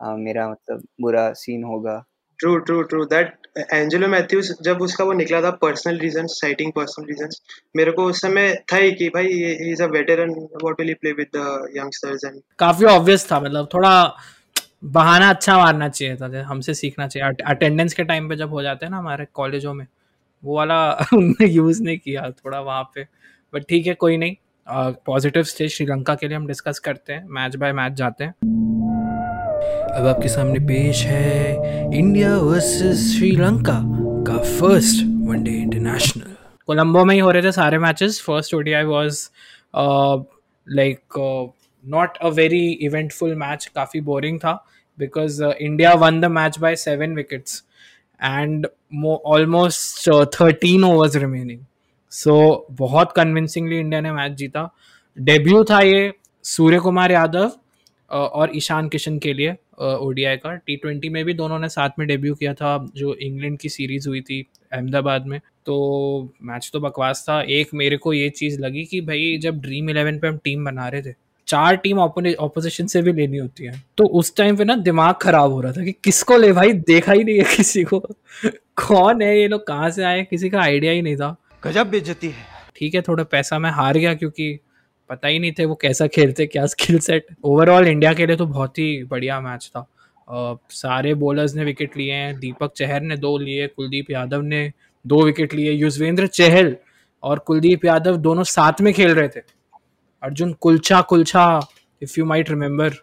मेरा 0.00 0.48
मतलब 0.50 0.82
बुरा 1.00 1.32
सीन 1.34 1.64
होगा। 1.64 2.02
True 2.42 2.56
true 2.58 2.82
true 2.82 3.04
that 3.04 3.34
Angelo 3.72 4.08
Mathews 4.08 4.52
जब 4.62 4.82
उसका 4.82 5.04
वो 5.04 5.12
निकला 5.12 5.42
था 5.42 5.50
personal 5.62 5.98
reason 5.98 6.26
citing 6.26 6.72
personal 6.72 7.06
reason 7.06 7.28
मेरे 7.76 7.92
को 7.92 8.04
उस 8.04 8.20
समय 8.20 8.54
था 8.72 8.76
ही 8.76 8.92
कि 8.92 9.08
भाई 9.08 9.26
he 9.26 9.72
is 9.72 9.82
a 9.82 9.86
veteran 9.86 10.30
what 10.30 10.80
will 10.80 10.88
he 10.88 10.94
play 10.94 11.12
with 11.12 11.36
the 11.36 11.72
youngsters 11.76 12.24
and 12.24 12.40
काफ़ी 12.58 12.86
ऑब्वियस 12.86 13.30
था 13.32 13.40
मतलब 13.40 13.68
थोड़ा 13.74 13.92
बहाना 14.84 15.28
अच्छा 15.30 15.56
मारना 15.58 15.88
चाहिए 15.88 16.16
था 16.16 16.42
हमसे 16.46 16.74
सीखना 16.74 17.06
चाहिए। 17.08 17.44
अटेंडेंस 17.46 17.94
के 17.94 18.04
टाइम 18.04 18.28
पे 18.28 18.36
जब 18.36 18.50
हो 18.50 18.62
जाते 18.62 18.86
हैं 18.86 18.90
ना 18.90 18.98
हमारे 18.98 19.26
कॉलेजों 19.34 19.74
में, 19.74 19.86
वो 20.44 20.56
वाला 20.56 20.78
उन्होंने 21.12 21.46
यूज़ 21.46 21.82
नहीं 21.82 21.98
किया 21.98 22.30
थोड़ा 22.30 22.60
वहाँ 22.60 22.82
पे। 22.94 23.06
बट 23.54 23.64
ठीक 23.68 23.86
है, 23.86 23.94
कोई 23.94 24.16
नहीं। 24.16 24.36
पॉजिटिव 25.06 25.42
स्टेज 25.42 25.70
श्रीलंका 25.72 26.14
के 26.14 26.28
लिए 26.28 26.36
हम 26.36 26.46
डिस्कस 26.46 26.78
करते 26.78 27.12
हैं 27.12 27.24
मैच 27.28 27.56
बाय 27.56 27.72
मैच 27.72 27.92
जाते 27.92 28.24
हैं। 28.24 28.34
अब 29.94 30.06
आपके 30.06 30.28
सामने 30.28 30.58
पेश 30.66 31.00
है 31.04 31.54
इंडिया 31.98 32.36
वर्सेस 32.36 33.00
श्रीलंका 33.08 33.78
का 34.26 34.36
फ़र्स्ट 34.58 35.02
वनडे 35.28 35.50
इंटरनेशनल 35.52 36.34
कोलंबो 36.66 37.04
में 37.04 37.14
ही 37.14 37.20
हो 37.20 37.30
रहे 37.30 37.42
थे 37.42 37.50
सारे 37.52 37.78
matches 37.78 38.20
first 38.26 38.54
ODI 38.54 38.84
was 38.84 39.18
like 40.66 41.18
not 41.84 42.16
a 42.16 42.28
very 42.38 42.60
eventful 42.88 43.34
match 43.36 43.66
काफ़ी 43.74 44.00
बोरिंग 44.00 44.38
था 44.40 44.52
because 44.98 45.42
India 45.44 45.92
won 45.94 46.20
the 46.20 46.30
match 46.38 46.58
by 46.58 46.76
seven 46.76 47.14
wickets 47.16 47.62
and 48.20 48.66
almost 49.04 50.08
thirteen 50.40 50.84
overs 50.84 51.16
remaining 51.16 51.60
so 52.12 52.66
बहुत 52.78 53.12
कन्विंसिंगली 53.16 53.78
इंडिया 53.80 54.00
ने 54.00 54.12
मैच 54.12 54.32
जीता। 54.38 54.68
डेब्यू 55.16 55.64
था 55.64 55.80
ये 55.80 56.12
सूर्य 56.44 56.78
कुमार 56.78 57.12
यादव 57.12 57.48
uh, 57.48 57.52
और 58.10 58.56
ईशान 58.56 58.88
किशन 58.88 59.18
के 59.18 59.32
लिए। 59.32 59.56
ओडीआई 59.78 60.36
का। 60.36 60.54
टी 60.56 60.76
ट्वेंटी 60.76 61.08
में 61.08 61.24
भी 61.24 61.34
दोनों 61.34 61.58
ने 61.58 61.68
साथ 61.68 61.98
में 61.98 62.06
डेब्यू 62.08 62.34
किया 62.34 62.54
था 62.54 62.76
जो 62.96 63.14
इंग्लैंड 63.14 63.58
की 63.58 63.68
सीरीज़ 63.68 64.08
हुई 64.08 64.20
थी 64.20 64.46
अहमदाबाद 64.72 65.26
में। 65.26 65.38
तो 65.66 66.32
मैच 66.42 66.70
तो 66.72 66.80
बकवास 66.80 67.24
था। 67.28 67.40
एक 67.42 67.74
मेरे 67.74 67.96
को 67.96 68.12
ये 68.12 68.28
चीज़ 68.30 68.60
लगी 68.60 68.84
कि 68.84 69.00
भाई 69.00 69.36
जब 69.38 69.60
ड्रीम 69.60 69.90
इलेवन 69.90 70.18
पे 70.18 70.28
हम 70.28 70.38
टीम 70.44 70.64
बना 70.64 70.88
रहे 70.88 71.02
थे 71.02 71.14
चार 71.48 71.76
टीम 71.76 71.98
ऑपोजिशन 71.98 72.86
से 72.86 73.02
भी 73.02 73.12
लेनी 73.12 73.38
होती 73.38 73.64
है। 73.64 73.82
तो 73.96 74.04
उस 74.10 74.34
टाइम 74.36 74.56
पे 74.56 74.64
ना 74.64 74.76
दिमाग 74.76 75.14
खराब 75.14 75.52
हो 75.52 75.60
रहा 75.60 75.72
था 75.72 75.84
कि 75.84 75.92
किसको 76.04 76.36
ले 76.36 76.52
भाई? 76.52 76.72
देखा 76.72 77.12
ही 77.12 77.24
नहीं 77.24 77.38
है 77.38 77.44
किसी 77.56 77.84
को। 77.84 77.98
कौन 78.76 79.22
है 79.22 79.38
ये 79.40 79.48
लोग? 79.48 79.66
कहाँ 79.66 79.90
से 79.90 80.04
आए 80.04 80.22
किसी 80.30 80.50
का 80.50 80.60
आइडिया 80.60 80.92
ही 80.92 81.02
नहीं 81.02 81.16
था। 81.16 81.36
गजब 81.64 81.90
बेचती 81.90 82.26
है। 82.26 82.50
ठीक 82.76 82.94
है 82.94 83.02
थोड़ा 83.02 83.24
पैसा 83.24 83.58
मैं 83.58 83.70
हार 83.70 83.98
गया 83.98 84.14
क्योंकि 84.14 84.58
पता 85.12 85.28
ही 85.28 85.38
नहीं 85.38 85.52
थे 85.52 85.64
वो 85.64 85.74
कैसा 85.74 86.06
खेलते 86.06 86.46
क्या 86.46 86.66
स्किल 86.66 86.98
सेट 86.98 87.26
ओवरऑल 87.44 87.86
इंडिया 87.86 88.12
के 88.14 88.26
लिए 88.26 88.36
तो 88.36 88.46
बहुत 88.46 88.78
ही 88.78 89.04
बढ़िया 89.04 89.40
मैच 89.40 89.70
था। 89.72 89.86
uh, 90.28 90.58
सारे 90.70 91.14
बॉलर्स 91.14 91.54
ने 91.54 91.64
विकेट 91.64 91.96
लिए 91.96 92.12
हैं 92.12 92.38
दीपक 92.38 92.72
चहर 92.76 93.00
ने 93.00 93.16
दो 93.16 93.36
लिए 93.38 93.66
कुलदीप 93.66 94.10
यादव 94.10 94.42
ने 94.42 94.72
दो 95.04 95.22
विकेट 95.24 95.54
लिए 95.54 95.72
युजवेंद्र 95.72 96.26
चहल 96.26 96.76
और 97.22 97.38
कुलदीप 97.38 97.84
यादव 97.84 98.16
दोनों 98.16 98.44
साथ 98.44 98.80
में 98.80 98.92
खेल 98.94 99.14
रहे 99.14 99.28
थे। 99.28 99.40
Arjun 100.22 100.52
Kulcha 100.60 101.00
Kulcha 101.02 101.44
if 102.02 102.14
you 102.18 102.24
might 102.24 102.50
remember 102.50 102.94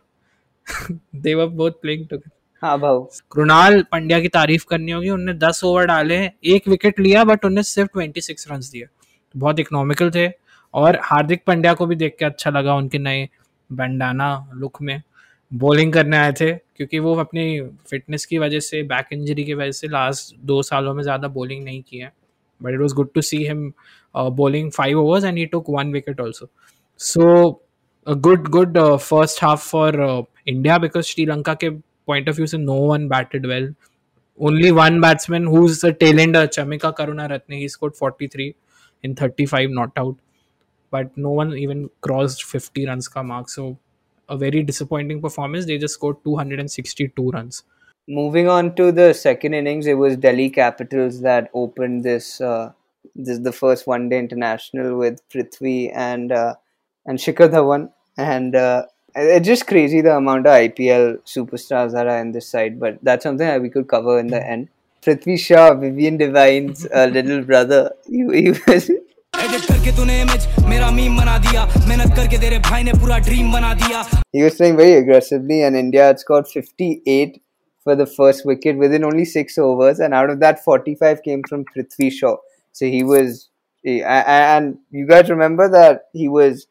they're 1.15 1.45
both 1.45 1.71
playing 1.81 2.07
together 2.07 2.31
हाँ 2.63 2.79
भाव। 2.79 3.01
कृणाल 3.31 3.81
पंड्या 3.91 4.19
की 4.19 4.27
तारीफ़ 4.27 4.65
करनी 4.69 4.91
होगी 4.91 5.09
उनने 5.09 5.33
दस 5.33 5.63
ओवर 5.63 5.85
डाले 5.85 6.17
एक 6.45 6.67
विकेट 6.67 6.99
लिया 6.99 7.23
बट 7.23 7.45
उन्हें 7.45 7.63
सिर्फ़ 7.63 7.89
ट्वेंटी 7.93 8.21
सिक्स 8.21 8.47
रन 8.51 8.59
दिए। 8.71 8.87
बहुत 9.35 9.59
इकोनॉमिकल 9.59 10.11
थे। 10.11 10.27
और 10.73 10.99
हार्दिक 11.03 11.43
पंड्या 11.47 11.73
को 11.73 11.85
भी 11.85 11.95
देख 11.95 12.15
के 12.19 12.25
अच्छा 12.25 12.49
लगा 12.51 12.75
उनके 12.75 12.97
नए 12.99 13.27
बंडाना 13.69 14.29
लुक 14.55 14.81
में। 14.81 15.01
बॉलिंग 15.51 15.93
करने 15.93 16.17
आए 16.17 16.31
थे, 16.31 16.51
क्योंकि 16.53 16.99
वो 16.99 17.15
अपनी 17.15 17.61
फिटनेस 17.89 18.25
की 18.25 18.37
वजह 18.37 18.59
से 18.59 18.81
बैक 18.83 19.07
इंजरी 19.13 19.43
की 19.43 19.53
वजह 19.53 19.71
से 19.71 19.87
लास्ट 19.87 20.35
दो 20.45 20.61
सालों 20.63 20.93
में 20.93 21.01
ज़्यादा 21.03 21.27
बॉलिंग 21.27 21.63
नहीं 21.63 21.81
की 21.81 21.97
है। 21.97 22.11
But 22.61 22.73
it 22.73 22.79
was 22.79 22.93
good 22.95 23.11
to 23.13 23.21
see 23.21 23.37
him 23.47 23.71
bowling 24.15 24.71
five 24.71 24.99
overs 24.99 25.25
and 25.25 25.37
he 25.37 25.45
took 25.45 25.69
one 25.69 25.91
wicket 25.93 26.21
also 26.21 26.49
so 26.99 27.49
good 28.07 28.47
good 28.47 28.77
first 28.97 29.43
half 29.43 29.67
for 29.69 30.25
India 30.47 30.77
because 30.77 31.05
Sri Lanka 31.05 31.53
के 31.53 31.69
पॉइंट 31.69 32.29
ऑफ़ 32.29 32.35
व्यू 32.35 32.45
से 32.47 32.57
no 32.57 32.79
one 32.85 33.07
batted 33.07 33.45
well 33.45 33.73
only 34.39 34.71
one 34.71 35.01
batsman 35.01 35.45
who 35.47 35.65
is 35.65 35.85
the 35.85 35.91
talent 35.99 36.37
Chamika 36.37 36.91
Karunaratne 37.25 37.57
he 37.57 37.69
scored 37.69 37.93
43 37.93 38.51
in 39.03 39.15
35 39.15 39.69
not 39.71 39.99
out. 39.99 40.15
But 40.91 41.15
no 41.17 41.29
one 41.29 41.53
even 41.57 41.89
crossed 42.01 42.43
50 42.43 42.85
runs 42.87 43.07
ka 43.07 43.23
mark. 43.23 43.49
So 43.49 43.77
a 44.29 44.37
very 44.37 44.63
disappointing 44.63 45.21
performance. 45.21 45.65
They 45.65 45.77
just 45.77 45.95
scored 45.95 46.23
262 46.23 47.29
runs. 47.31 47.63
Moving 48.07 48.47
on 48.47 48.75
to 48.75 48.91
the 48.91 49.13
second 49.13 49.53
innings, 49.53 49.85
it 49.85 49.93
was 49.93 50.17
Delhi 50.17 50.49
Capitals 50.49 51.21
that 51.21 51.49
opened 51.53 52.03
this. 52.03 52.41
Uh, 52.41 52.71
this 53.15 53.37
is 53.37 53.43
the 53.43 53.51
first 53.51 53.85
one-day 53.85 54.17
international 54.17 54.97
with 54.97 55.27
Prithvi 55.29 55.91
and 55.93 56.31
uh, 56.31 56.55
and 57.05 57.19
Shikhar 57.19 57.49
Dhawan, 57.49 57.91
and 58.17 58.55
uh, 58.55 58.85
it's 59.15 59.45
just 59.45 59.67
crazy 59.67 60.01
the 60.01 60.15
amount 60.15 60.47
of 60.47 60.53
IPL 60.53 61.19
superstars 61.25 61.91
that 61.93 62.07
are 62.07 62.19
in 62.19 62.31
this 62.31 62.47
side. 62.47 62.79
But 62.79 62.97
that's 63.03 63.23
something 63.23 63.45
that 63.45 63.61
we 63.61 63.69
could 63.69 63.87
cover 63.87 64.19
in 64.19 64.27
the 64.27 64.43
end. 64.43 64.69
Prithvi 65.01 65.39
Shah, 65.39 65.75
Vivian 65.75 66.17
Devine's 66.17 66.85
uh, 66.87 67.09
little 67.11 67.41
brother, 67.43 67.93
he, 68.07 68.25
he 68.41 68.49
was 68.51 68.91
edit 69.44 69.64
करके 69.68 69.96
तूने 69.96 70.20
image 70.20 70.46
मेरा 70.68 70.90
meme 70.98 71.16
बना 71.20 71.38
दिया 71.46 71.64
मेहनत 71.88 72.14
करके 72.16 72.38
तेरे 72.44 72.58
भाई 72.68 72.82
ने 72.82 72.92
पूरा 73.00 73.18
ड्रीम 73.30 73.52
बना 73.52 73.72
दिया 73.82 74.04
He 74.36 74.44
was 74.44 74.60
playing 74.60 74.76
very 74.82 74.94
aggressively 75.00 75.62
and 75.66 75.80
India 75.80 76.04
had 76.10 76.20
scored 76.20 76.48
58 76.52 77.40
for 77.84 77.96
the 78.00 78.06
first 78.12 78.46
wicket 78.50 78.78
within 78.84 79.04
only 79.04 79.24
6 79.24 79.58
overs 79.64 80.00
and 80.06 80.18
out 80.20 80.30
of 80.34 80.40
that 80.44 80.62
45 80.64 81.22
came 81.26 81.42
from 81.48 81.64
Prithvi 81.72 82.10
Shaw. 82.20 82.36
So 82.72 82.86
he 82.94 83.02
was 83.04 83.48
and 83.84 84.78
you 84.90 85.06
guys 85.06 85.30
remember 85.30 85.68
that 85.68 86.06
he 86.12 86.28
was 86.28 86.66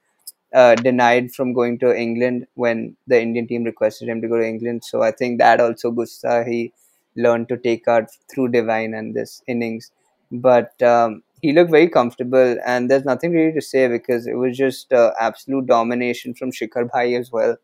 uh, 0.54 0.76
denied 0.76 1.32
from 1.32 1.54
going 1.54 1.78
to 1.80 1.96
England 1.96 2.48
when 2.56 2.96
the 3.08 3.22
Indian 3.22 3.48
team 3.48 3.64
requested 3.64 4.10
him 4.10 4.22
to 4.22 4.28
go 4.28 4.38
to 4.38 4.48
England. 4.48 4.84
So 4.84 5.02
I 5.02 5.12
think 5.12 5.40
that 5.40 5.60
also 5.60 5.92
Gusta 5.92 6.44
he 6.48 6.74
learned 7.16 7.50
to 7.50 7.58
take 7.58 7.88
out 7.88 8.10
through 8.32 8.50
Divine 8.50 8.94
and 8.94 9.14
this 9.14 9.42
innings. 9.48 9.92
But 10.32 10.82
um, 10.82 11.22
he 11.41 11.53
looked 11.53 11.71
very 11.71 11.89
comfortable, 11.89 12.57
and 12.67 12.91
there's 12.91 13.05
nothing 13.05 13.33
really 13.33 13.53
to 13.53 13.61
say 13.61 13.89
because 13.89 14.27
it 14.27 14.35
was 14.35 14.57
just 14.57 14.93
uh, 14.93 15.13
absolute 15.21 15.67
domination 15.67 16.35
from 16.35 16.51
Shikhar 16.51 16.91
Bhai 16.91 17.15
as 17.15 17.31
well, 17.31 17.57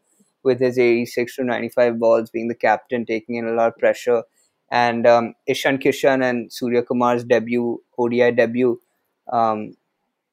with 0.42 0.60
his 0.60 0.78
86 0.78 1.36
to 1.36 1.44
95 1.44 1.98
balls, 1.98 2.30
being 2.30 2.48
the 2.48 2.54
captain, 2.54 3.04
taking 3.04 3.36
in 3.36 3.46
a 3.46 3.52
lot 3.52 3.68
of 3.68 3.78
pressure. 3.78 4.22
And 4.70 5.06
um, 5.06 5.34
Ishan 5.46 5.78
Kishan 5.78 6.22
and 6.22 6.52
Surya 6.52 6.82
Kumar's 6.82 7.24
debut, 7.24 7.80
ODI 7.98 8.32
debut. 8.32 8.80
Um, 9.32 9.76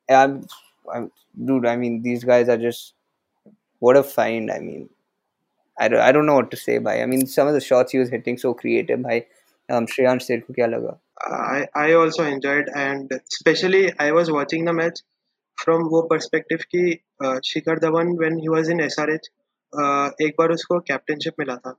I'm, 0.09 0.47
I'm, 0.93 1.11
dude, 1.45 1.65
I 1.65 1.75
mean, 1.75 2.01
these 2.01 2.23
guys 2.23 2.49
are 2.49 2.57
just 2.57 2.93
what 3.79 3.97
a 3.97 4.03
find. 4.03 4.51
I 4.51 4.59
mean, 4.59 4.89
I 5.79 5.87
don't, 5.87 5.99
I 5.99 6.11
don't 6.11 6.25
know 6.25 6.35
what 6.35 6.51
to 6.51 6.57
say. 6.57 6.77
By 6.77 7.01
I 7.01 7.05
mean, 7.05 7.25
some 7.27 7.47
of 7.47 7.53
the 7.53 7.61
shots 7.61 7.91
he 7.91 7.97
was 7.97 8.09
hitting 8.09 8.37
so 8.37 8.53
creative. 8.53 9.01
By 9.01 9.25
um, 9.69 9.85
Shreyansh 9.87 10.45
ko 10.47 10.53
kya 10.53 10.69
laga? 10.69 10.97
I 11.20 11.66
I 11.74 11.92
also 11.92 12.24
enjoyed 12.24 12.68
and 12.74 13.10
especially 13.12 13.92
I 13.98 14.12
was 14.12 14.30
watching 14.30 14.64
the 14.64 14.72
match 14.72 15.00
from 15.64 15.88
वो 15.94 16.02
perspective 16.12 16.64
कि 16.74 16.84
uh, 17.24 17.38
Shikhar 17.50 17.78
Dhawan 17.86 18.16
when 18.22 18.38
he 18.38 18.48
was 18.48 18.68
in 18.68 18.84
SRH 18.88 19.28
uh, 19.72 20.10
एक 20.26 20.34
बार 20.38 20.52
उसको 20.52 20.80
captaincy 20.92 21.40
मिला 21.40 21.56
था 21.66 21.76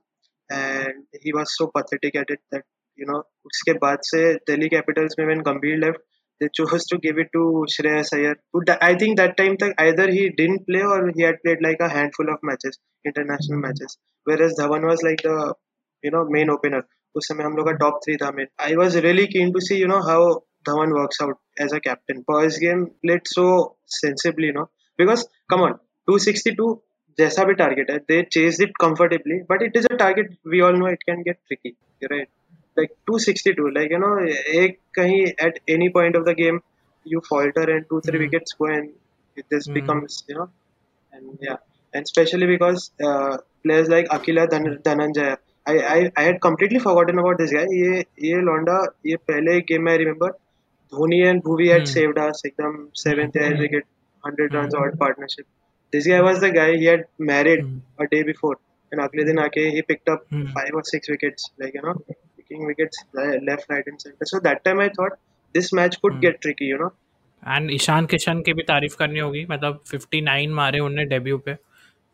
and 0.50 1.20
he 1.22 1.32
was 1.32 1.56
so 1.56 1.70
pathetic 1.76 2.16
at 2.16 2.30
it 2.30 2.40
that 2.52 2.64
you 2.96 3.06
know 3.06 3.22
उसके 3.46 3.72
बाद 3.86 3.98
से 4.10 4.22
दिल्ली 4.50 4.68
कैपिटल्स 4.76 5.14
में 5.18 5.26
when 5.26 5.42
Gambhir 5.48 5.80
left 5.84 6.06
they 6.40 6.48
chose 6.54 6.84
to 6.86 6.98
give 6.98 7.18
it 7.18 7.28
to 7.32 7.66
Shreyas 7.68 8.12
Iyer. 8.12 8.36
I 8.80 8.94
think 8.94 9.16
that 9.18 9.36
time 9.36 9.56
तक 9.56 9.74
either 9.78 10.10
he 10.10 10.30
didn't 10.30 10.66
play 10.66 10.82
or 10.82 11.10
he 11.14 11.22
had 11.22 11.42
played 11.44 11.58
like 11.60 11.80
a 11.80 11.88
handful 11.88 12.30
of 12.32 12.38
matches, 12.42 12.78
international 13.04 13.58
matches. 13.58 13.98
Whereas 14.24 14.54
Dhawan 14.58 14.86
was 14.86 15.02
like 15.02 15.22
the 15.22 15.54
you 16.02 16.10
know 16.10 16.24
main 16.28 16.50
opener. 16.50 16.86
उस 17.15 17.27
समय 17.27 17.43
हम 17.43 17.55
लोग 17.57 17.65
का 17.65 17.71
top 17.77 17.99
three 18.03 18.15
था 18.15 18.31
mid 18.31 18.49
I 18.61 18.75
was 18.75 18.97
really 18.99 19.25
keen 19.27 19.51
to 19.51 19.59
see 19.59 19.75
you 19.75 19.87
know 19.87 19.99
how 20.07 20.33
Dhawan 20.69 20.91
work 20.91 21.21
out 21.23 21.37
as 21.61 21.73
a 21.73 21.77
captain 21.83 22.21
first 22.29 22.59
game 22.59 22.85
played 23.01 23.27
so 23.27 23.45
sensibly 23.95 24.51
no 24.51 24.63
because 24.99 25.25
come 25.49 25.61
on 25.61 25.73
two 26.07 26.17
sixty 26.19 26.51
two 26.55 26.73
जैसा 27.17 27.43
भी 27.43 27.53
target 27.53 27.91
है 27.91 27.97
they 28.09 28.21
chase 28.31 28.61
it 28.61 28.71
comfortably 28.81 29.39
but 29.49 29.61
it 29.63 29.77
is 29.77 29.87
a 29.87 29.95
target 29.95 30.37
we 30.47 30.61
all 30.67 30.77
know 30.79 30.89
it 30.89 31.03
can 31.03 31.21
get 31.23 31.37
tricky 31.47 31.75
right 32.03 32.27
like 32.77 32.91
two 33.07 33.17
sixty 33.19 33.51
two 33.53 33.67
like 33.69 33.91
you 33.91 33.97
know 33.97 34.17
एक 34.61 34.77
कहीं 34.95 35.21
at 35.45 35.59
any 35.69 35.89
point 35.97 36.15
of 36.17 36.23
the 36.23 36.35
game 36.37 36.59
you 37.05 37.19
falter 37.29 37.69
and 37.69 37.85
two 37.89 37.99
three 38.01 38.17
wickets 38.17 38.55
go 38.61 38.69
and 38.69 38.89
it 39.37 39.45
this 39.53 39.69
becomes 39.69 40.23
you 40.29 40.37
know 40.37 40.49
and 41.13 41.47
and 41.93 42.05
especially 42.05 42.47
because 42.47 42.89
players 43.01 43.89
like 43.89 44.07
Akila 44.11 44.45
Dhananjaya 44.45 45.35
I, 45.67 45.75
I 45.95 46.11
I 46.21 46.23
had 46.23 46.41
completely 46.41 46.79
forgotten 46.79 47.19
about 47.19 47.37
this 47.43 47.53
guy 47.57 47.65
ये 47.79 47.99
ये 48.29 48.41
लौंडा 48.49 48.77
ये 49.05 49.15
पहले 49.31 49.59
game 49.71 49.83
में 49.85 49.91
I 49.93 49.97
remember 50.03 50.31
Dhoni 50.93 51.21
Bhuvi 51.47 51.71
had 51.73 51.87
mm. 51.87 51.93
saved 51.93 52.19
us 52.25 52.43
एकदम 52.47 52.77
seventh 53.03 53.39
mm. 53.43 53.59
wicket 53.59 53.89
100 54.23 54.53
runs 54.53 54.75
odd 54.81 54.99
partnership 54.99 55.47
this 55.93 56.07
guy 56.07 56.21
was 56.21 56.39
the 56.41 56.51
guy 56.59 56.69
he 56.75 56.85
had 56.85 57.07
married 57.31 57.65
mm. 57.65 57.79
a 58.05 58.07
day 58.15 58.23
before 58.33 58.55
and 58.91 59.01
अगले 59.01 59.23
दिन 59.31 59.39
आके 59.39 59.71
he 59.77 59.87
picked 59.91 60.13
up 60.15 60.29
mm. 60.31 60.45
five 60.57 60.79
or 60.81 60.83
six 60.91 61.15
wickets 61.15 61.49
like 61.63 61.79
you 61.79 61.87
know 61.87 61.95
picking 62.43 62.65
wickets 62.65 63.03
left, 63.13 63.69
right, 63.69 63.83
and 63.87 64.01
center. 64.01 64.25
So 64.25 64.39
that 64.39 64.63
time 64.63 64.79
I 64.79 64.89
thought 64.89 65.17
this 65.53 65.73
match 65.73 66.01
could 66.01 66.13
hmm. 66.13 66.19
get 66.19 66.41
tricky, 66.41 66.65
you 66.65 66.77
know. 66.83 66.91
And 67.47 67.71
Ishan 67.71 68.05
Kishan 68.11 68.41
की 68.41 68.53
भी 68.53 68.63
तारीफ़ 68.67 68.95
करनी 68.97 69.19
होगी 69.19 69.45
मतलब 69.49 69.81
59 69.93 70.49
मारे 70.59 70.79
उन्हें 70.79 71.07
debut 71.07 71.37
पे 71.47 71.55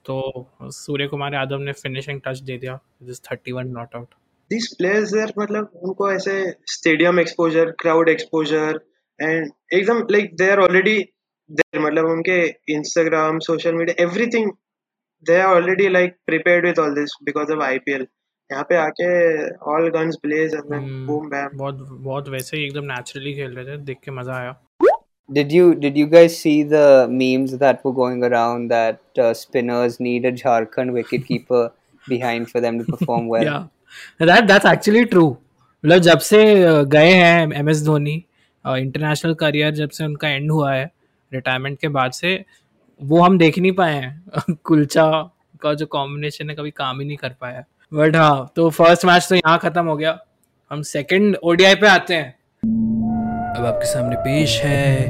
तो 0.06 0.70
सूर्य 0.74 1.08
कुमार 1.08 1.34
यादव 1.34 1.60
ने 1.60 1.74
फिनिशिंग 1.74 2.22
टच 2.26 2.40
दे 2.42 2.58
दिया 2.58 2.80
जिस 3.04 3.22
31 3.24 3.64
not 3.68 3.96
out 3.96 4.14
this 4.52 4.68
players 4.74 5.14
there 5.14 5.34
मतलब 5.40 5.72
उनको 5.84 6.12
ऐसे 6.12 6.36
stadium 6.68 7.20
exposure 7.20 7.72
crowd 7.80 8.10
exposure 8.10 8.80
and 9.20 9.52
एकदम 9.74 10.06
like 10.12 10.36
they 10.36 10.50
are 10.52 10.60
already 10.60 10.98
there 11.50 11.82
मतलब 11.82 12.06
उनके 12.06 12.40
Instagram 12.74 13.40
social 13.48 13.74
media 13.74 14.04
everything 14.04 14.52
they 15.26 15.40
are 15.42 15.56
already 15.56 15.90
like 15.90 16.16
prepared 16.26 16.66
with 16.66 16.80
all 16.80 16.96
this 16.96 17.18
because 17.24 17.52
of 17.54 17.64
IPL 17.64 18.08
यहाँ 18.50 18.64
पे 18.70 18.76
आके 18.78 19.10
all 19.72 19.90
guns 19.90 20.16
blaze 20.24 20.54
and 20.56 21.06
boom 21.08 21.30
bam 21.30 21.58
बहुत 21.58 21.76
बहुत 21.90 22.30
वैसे 22.30 22.58
ही 22.58 22.64
एकदम 22.66 22.86
नेचुरली 22.86 23.34
खेल 23.34 23.56
रहे 23.56 23.66
थे 23.66 23.78
देख 23.84 23.98
के 24.06 24.12
मज़ा 24.12 24.38
आया। 24.38 24.52
Did 25.30 25.52
you 25.52 25.76
did 25.76 25.96
you 25.96 26.08
guys 26.08 26.38
see 26.38 26.64
the 26.64 27.08
memes 27.10 27.58
that 27.58 27.84
were 27.86 27.94
going 27.94 28.24
around 28.24 28.72
that 28.72 29.00
uh, 29.18 29.34
spinners 29.34 30.00
need 30.00 30.26
a 30.26 30.32
Jharkhand 30.34 30.92
wicketkeeper 30.92 31.72
behind 32.06 32.50
for 32.50 32.60
them 32.60 32.80
to 32.80 32.86
perform 32.86 33.28
well? 33.28 33.44
yeah, 33.44 33.68
that 34.20 34.48
that's 34.48 34.66
actually 34.66 35.06
true. 35.06 35.30
मतलब 35.84 36.00
जब 36.02 36.20
से 36.20 36.40
गए 36.92 37.12
हैं 37.12 37.52
M 37.58 37.70
S 37.70 37.84
Dhoni 37.84 38.16
international 38.66 39.34
career 39.42 39.72
जब 39.76 39.90
से 39.90 40.06
उनका 40.06 40.30
and 40.30 40.52
हुआ 40.52 40.74
है 40.74 40.92
रिटायरमेंट 41.32 41.80
के 41.80 41.88
बाद 41.88 42.12
से 42.12 42.34
वो 43.00 43.22
हम 43.22 43.38
देख 43.38 43.60
नहीं 43.60 43.72
पाए 43.72 43.94
हैं 43.94 44.56
कुलचा 44.66 45.06
का 45.62 45.74
जो 45.74 45.86
कॉम्बिनेशन 45.96 46.50
है 46.50 46.56
कभी 46.56 46.72
काम 46.72 47.00
ही 47.00 47.06
नहीं 47.06 47.18
कर 47.18 47.36
पाया 47.42 47.64
बट 47.92 48.16
हाँ 48.16 48.52
तो 48.56 48.70
फ़र्स्ट 48.70 49.06
मैच 49.06 49.28
तो 49.30 49.36
यहाँ 49.36 49.58
खत्म 49.60 49.86
हो 49.86 49.96
गया 49.98 50.18
हम 50.72 50.82
सेकंड 50.90 51.38
ओडीआई 51.44 51.76
पे 51.76 51.88
आते 51.88 52.16
हैं 52.16 52.99
अब 53.60 53.66
आपके 53.66 53.86
सामने 53.86 54.16
पेश 54.16 54.62
है 54.62 55.06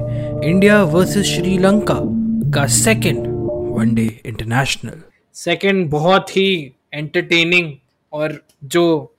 इंडिया 0.50 0.84
वर्सेस 0.84 1.26
श्रीलंका 1.26 1.96
का 2.52 2.66
सेकंड 2.66 3.28
वनडे 3.78 4.22
इंटरनेशनल 4.26 5.02
सेकंड 5.34 5.90
बहुत 5.90 6.38
ही 6.38 6.74
एंटरटेनिंग 6.94 7.74
और 8.14 8.44
जो 8.64 9.16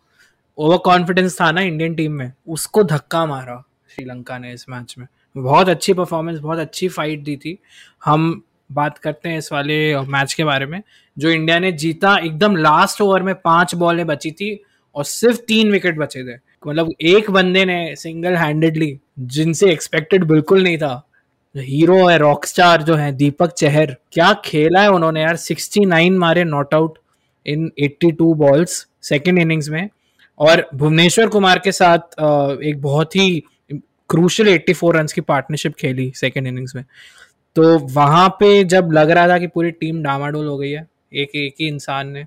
ओवर 0.59 0.77
कॉन्फिडेंस 0.77 1.41
था 1.41 1.51
ना 1.53 1.61
इंडियन 1.61 1.95
टीम 1.95 2.13
में, 2.13 2.33
उसको 2.49 2.85
धक्का 2.85 3.27
मारा 3.27 3.65
श्रीलंका 3.95 4.39
ने 4.39 4.53
इस 4.53 4.67
मैच 4.69 4.95
में। 4.99 5.07
बहुत 5.37 5.69
अच्छी 5.69 5.93
परफॉर्मेंस 5.93 6.39
बहुत 6.39 6.59
अच्छी 6.59 6.89
फाइट 6.89 7.23
दी 7.23 7.37
थी। 7.37 7.59
हम 8.05 8.43
बात 8.73 8.99
करते 8.99 9.29
हैं 9.29 9.39
इस 9.39 9.53
वाले 9.53 10.01
मैच 10.01 10.35
के 10.35 10.45
बारे 10.45 10.67
में, 10.67 10.83
जो 11.19 11.31
इंडिया 11.31 11.59
ने 11.59 11.73
जीता, 11.73 12.19
एकदम 12.19 12.57
लास्ट 12.57 13.01
ओवर 13.01 13.23
में 13.23 13.35
पाँच 13.35 13.75
बॉलें 13.75 14.07
बची 14.07 14.31
थी 14.31 14.65
और 14.95 15.05
सिर्फ़ 15.05 15.41
तीन 15.41 15.73
विकेट 15.73 15.99
बचे 15.99 16.25
थे। 16.25 16.50
मतलब 16.65 16.91
एक 17.01 17.31
बंदे 17.31 17.65
ने 17.65 17.95
सिंगल 17.97 18.35
हैंडेडली 18.37 18.99
जिनसे 19.19 19.71
एक्सपेक्टेड 19.73 20.25
बिल्कुल 20.25 20.63
नहीं 20.63 20.79
था 20.79 21.07
हीरो 21.55 21.97
है 22.09 22.17
रॉक 22.19 22.45
स्टार 22.47 22.83
जो 22.83 22.95
है, 22.95 23.13
दीपक 23.13 23.53
चहर, 23.53 23.95
क्या 24.13 24.33
खेला 24.45 24.83
है 24.83 24.91
उन्होंने 24.91 25.23
यार? 25.23 25.37
69 25.37 26.19
मारे 26.19 26.45
not 26.45 26.75
out 26.75 26.99
in 27.47 27.71
82 27.81 28.35
balls 28.37 28.87
second 29.03 29.39
innings 29.39 29.69
में। 29.69 29.89
और 30.41 30.67
भुवनेश्वर 30.75 31.27
कुमार 31.29 31.59
के 31.65 31.73
साथ 31.73 32.21
एक 32.65 32.81
बहुत 32.83 33.17
ही 33.17 33.43
क्रूशल 34.11 34.49
84 34.49 34.93
रन 34.93 35.07
की 35.15 35.21
पार्टनरशिप 35.23 35.75
खेली 35.79 36.11
सेकेंड 36.17 36.47
इनिंग्स 36.47 36.75
में। 36.77 36.85
तो 37.57 37.79
वहाँ 37.79 38.29
पे 38.41 38.63
जब 38.67 38.91
लग 38.93 39.11
रहा 39.11 39.29
था 39.29 39.39
कि 39.39 39.47
पूरी 39.47 39.71
टीम 39.73 40.03
डामाडोल 40.03 40.47
हो 40.47 40.57
गई 40.59 40.71
है, 40.71 40.87
एक 41.13 41.37
एक 41.37 41.55
ही 41.61 41.69
इंसान 41.69 42.09
ने 42.09 42.25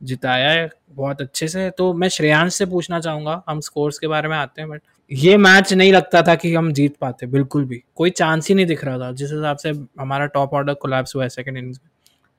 जिताया 0.00 0.50
है 0.50 0.68
बहुत 0.90 1.20
अच्छे 1.20 1.48
से। 1.48 1.68
तो 1.70 1.92
मैं 1.94 2.08
श्रेयांश 2.08 2.54
से 2.54 2.66
पूछना 2.66 3.00
चाहूँगा, 3.00 3.42
हम 3.48 3.60
स्कोर्स 3.60 3.98
के 3.98 4.06
बारे 4.06 4.28
में 4.28 4.36
आते 4.36 4.60
हैं 4.62 4.70
बट 4.70 4.82
ये 5.10 5.36
मैच 5.36 5.72
नहीं 5.72 5.92
लगता 5.92 6.22
था 6.22 6.34
कि 6.34 6.54
हम 6.54 6.72
जीत 6.72 6.96
पाते, 7.00 7.26
बिल्कुल 7.26 7.64
भी। 7.64 7.82
कोई 7.96 8.10
चांस 8.10 8.48
ही 8.48 8.54
नहीं 8.54 8.66
दिख 8.66 8.84
रहा 8.84 8.98
था, 8.98 9.10
जिस 9.12 9.32
हिसाब 9.32 9.56
से 9.56 9.70
हमारा 10.00 10.26
टॉप 10.26 10.54
ऑर्डर 10.54 10.74
कोलैप्स 10.74 11.14
हुआ 11.16 11.22
है 11.22 11.28
सेकंड 11.28 11.56
इनिंग्स 11.58 11.78
में। 11.78 11.90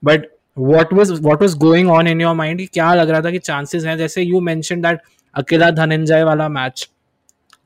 But 0.03 0.27
what 0.57 0.93
was 0.93 1.13
what 1.13 1.41
was 1.41 1.57
going 1.57 1.89
on 1.91 2.07
in 2.07 2.21
your 2.21 2.35
mind 2.35 2.67
क्या 2.69 2.93
लग 2.93 3.09
रहा 3.09 3.21
था 3.21 3.31
कि 3.31 3.39
चांसेस 3.39 3.85
हैं? 3.85 3.97
जैसे 3.97 4.21
यू 4.21 4.39
मैंशन 4.41 4.81
दैट 4.81 4.99
अकेला 5.35 5.69
धनंजय 5.71 6.23
वाला 6.23 6.47
मैच 6.49 6.89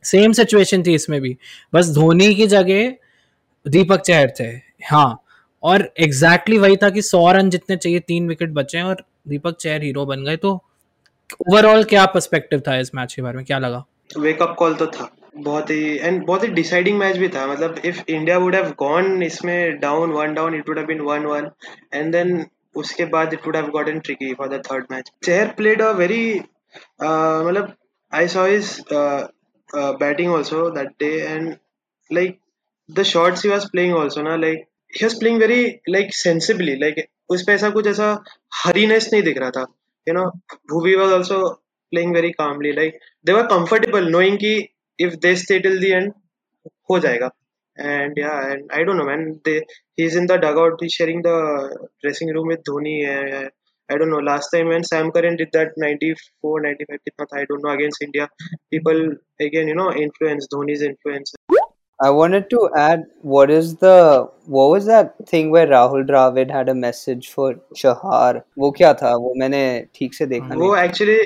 सेम 0.04 0.34
सिचुएशन 0.34 0.84
थी 0.84 0.94
इसमें 0.94 1.20
भी। 1.22 1.36
बस 1.74 1.90
धोनी 1.90 2.34
की 2.36 2.48
जगह 2.48 2.94
दीपक 3.66 4.02
चहर 4.02 4.34
थे। 4.40 4.48
हाँ 4.86 5.22
और 5.64 5.82
एग्जैक्टली 6.00 6.56
exactly 6.56 6.62
वही 6.62 6.78
था 6.78 6.90
कि 6.90 7.02
सौ 7.02 7.32
रन 7.32 7.50
जितने 7.50 7.76
चाहिए, 7.76 8.00
तीन 8.00 8.28
विकेट 8.28 8.50
बचे 8.50 8.78
हैं, 8.78 8.86
और 8.86 9.04
दीपक 9.28 9.56
चहर 9.60 9.84
हीरो 9.84 10.06
बन 10.06 10.24
गए 10.26 10.38
तो 10.38 10.52
ओवरऑल 11.50 11.84
क्या 11.92 12.06
पर्सपेक्टिव 12.14 12.60
था 12.68 12.78
इस 12.80 12.94
मैच 12.96 13.14
के 13.14 13.22
बारे 13.22 13.38
में? 13.38 13.46
क्या 13.46 13.60
लगा? 13.60 13.84
वेकअप 14.18 14.56
कॉल 14.60 14.76
तो 14.76 14.88
था। 14.88 15.10
बहुत 15.38 15.70
ही 15.70 15.98
एंड 15.98 16.26
बहुत 16.26 16.44
ही 16.44 16.48
डिसाइडिंग 16.60 16.98
मैच 17.00 17.18
भी 17.18 17.30
था। 17.30 17.46
मतलब 17.48 17.80
if 17.86 18.02
India 18.10 18.38
would 18.38 18.56
have 18.56 18.70
gone 18.80 19.24
इसमें 19.24 19.80
down 19.80 20.12
one 20.12 20.34
down 20.34 20.56
it 20.56 20.70
would 20.70 20.78
have 20.78 20.88
been 20.88 21.02
one 21.02 21.26
one 21.26 21.50
and 21.94 22.12
then 22.12 22.46
उसके 22.76 23.06
बाद 23.18 23.34
it 23.34 23.46
would 23.48 23.56
have 23.56 23.68
gotten 23.72 24.00
tricky 24.06 24.34
for 24.34 24.48
the 24.50 24.62
third 24.72 24.86
match 24.92 25.12
Chahar 25.26 25.48
played 25.58 25.82
a 25.82 25.92
very 26.00 26.24
मतलब 27.02 27.74
I 28.14 28.28
saw 28.38 28.48
his 28.48 28.80
batting 29.76 30.34
also 30.36 30.70
that 30.80 30.90
day 31.00 31.14
and 31.22 31.54
like 32.12 32.40
the 32.90 33.04
shots 33.10 33.44
he 33.44 33.50
was 33.50 33.64
playing 33.70 33.94
also 34.00 34.24
ना, 34.26 34.34
like 34.42 34.66
he 34.94 35.04
was 35.04 35.14
playing 35.22 35.40
very, 35.44 35.62
like 35.94 36.12
sensibly, 36.18 36.74
like 36.82 37.00
उसमें 37.30 37.56
ऐसा 37.56 37.70
कुछ 37.70 37.88
ऐसा 37.88 38.24
हरीनेस 38.64 39.10
नहीं 39.14 39.24
दिख 39.24 39.38
रहा 39.38 39.50
था 39.50 39.66
you 40.08 40.14
know 40.14 40.26
Bhuvi 40.72 40.96
was 40.96 41.14
also 41.14 41.38
playing 41.92 42.16
very 42.16 42.30
calmly 42.32 42.72
like 42.72 43.00
they 43.26 43.34
were 43.34 43.48
comfortable 43.48 44.08
knowing 44.12 44.38
की 44.38 44.54
if 45.00 45.16
they 45.16 45.36
stay 45.36 45.60
till 45.60 45.80
the 45.80 45.92
end 45.92 46.12
हो 46.90 47.00
जाएगा। 47.00 47.30
एंड 47.80 48.20
या 48.20 48.40
and 48.52 48.72
I 48.74 48.84
don't 48.84 48.98
know 48.98 49.04
man 49.04 49.32
they 49.46 49.58
he 50.00 50.06
is 50.06 50.18
in 50.18 50.26
the 50.26 50.32
dugout 50.58 50.84
he 50.84 50.90
sharing 50.90 51.22
the 51.26 51.28
dressing 52.02 52.32
room 52.32 52.50
with 52.50 52.60
Dhoni 52.60 53.04
I 53.04 53.98
don't 53.98 54.10
know 54.10 54.20
last 54.20 54.52
time 54.52 54.72
and 54.74 54.86
Sam 54.86 55.10
Curran 55.10 55.36
did 55.36 55.48
that 55.48 55.74
94 55.84 56.62
95 56.66 56.98
कितना 56.98 57.26
था 57.26 57.38
I 57.38 57.44
don't 57.44 57.62
know 57.66 57.72
against 57.72 58.04
India 58.04 58.26
people 58.72 59.06
again 59.42 59.70
you 59.70 59.76
know 59.76 59.92
influence 60.06 61.36
I 62.03 62.09
wanted 62.09 62.49
to 62.51 62.71
add 62.75 63.05
what 63.21 63.51
is 63.51 63.77
the 63.77 64.29
what 64.47 64.71
was 64.71 64.87
that 64.87 65.15
thing 65.29 65.51
where 65.51 65.67
Rahul 65.67 66.07
Dravid 66.09 66.51
had 66.51 66.71
a 66.71 66.75
message 66.75 67.29
for 67.29 67.49
Chahar 67.81 68.43
वो 68.59 68.71
क्या 68.79 68.93
था 69.03 69.11
वो 69.25 69.35
मैंने 69.41 69.65
ठीक 69.95 70.15
से 70.15 70.27
देखा 70.27 70.47
नहीं 70.47 70.61
वो 70.61 70.77
actually 70.77 71.19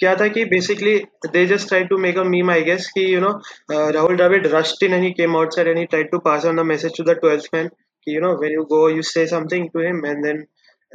क्या 0.00 0.14
था 0.20 0.28
कि 0.36 0.44
basically 0.52 0.94
they 1.34 1.44
just 1.52 1.68
tried 1.68 1.90
to 1.90 1.98
make 2.06 2.16
a 2.16 2.24
meme 2.24 2.54
I 2.54 2.62
guess 2.70 2.88
कि 2.96 3.06
you 3.10 3.20
know 3.20 3.34
uh, 3.70 3.92
Rahul 3.98 4.16
Dravid 4.22 4.50
rushed 4.52 4.82
in 4.82 4.94
and 4.94 5.04
he 5.04 5.12
came 5.20 5.36
outside 5.36 5.68
and 5.74 5.78
he 5.78 5.86
tried 5.86 6.10
to 6.14 6.20
pass 6.20 6.46
on 6.46 6.56
the 6.56 6.64
message 6.64 6.94
to 6.94 7.08
the 7.10 7.16
12th 7.16 7.52
man 7.52 7.70
कि 8.06 8.16
you 8.16 8.24
know 8.26 8.34
when 8.44 8.58
you 8.58 8.66
go 8.74 8.82
you 8.96 9.02
say 9.12 9.26
something 9.36 9.70
to 9.76 9.86
him 9.90 10.02
and 10.04 10.24
then 10.24 10.44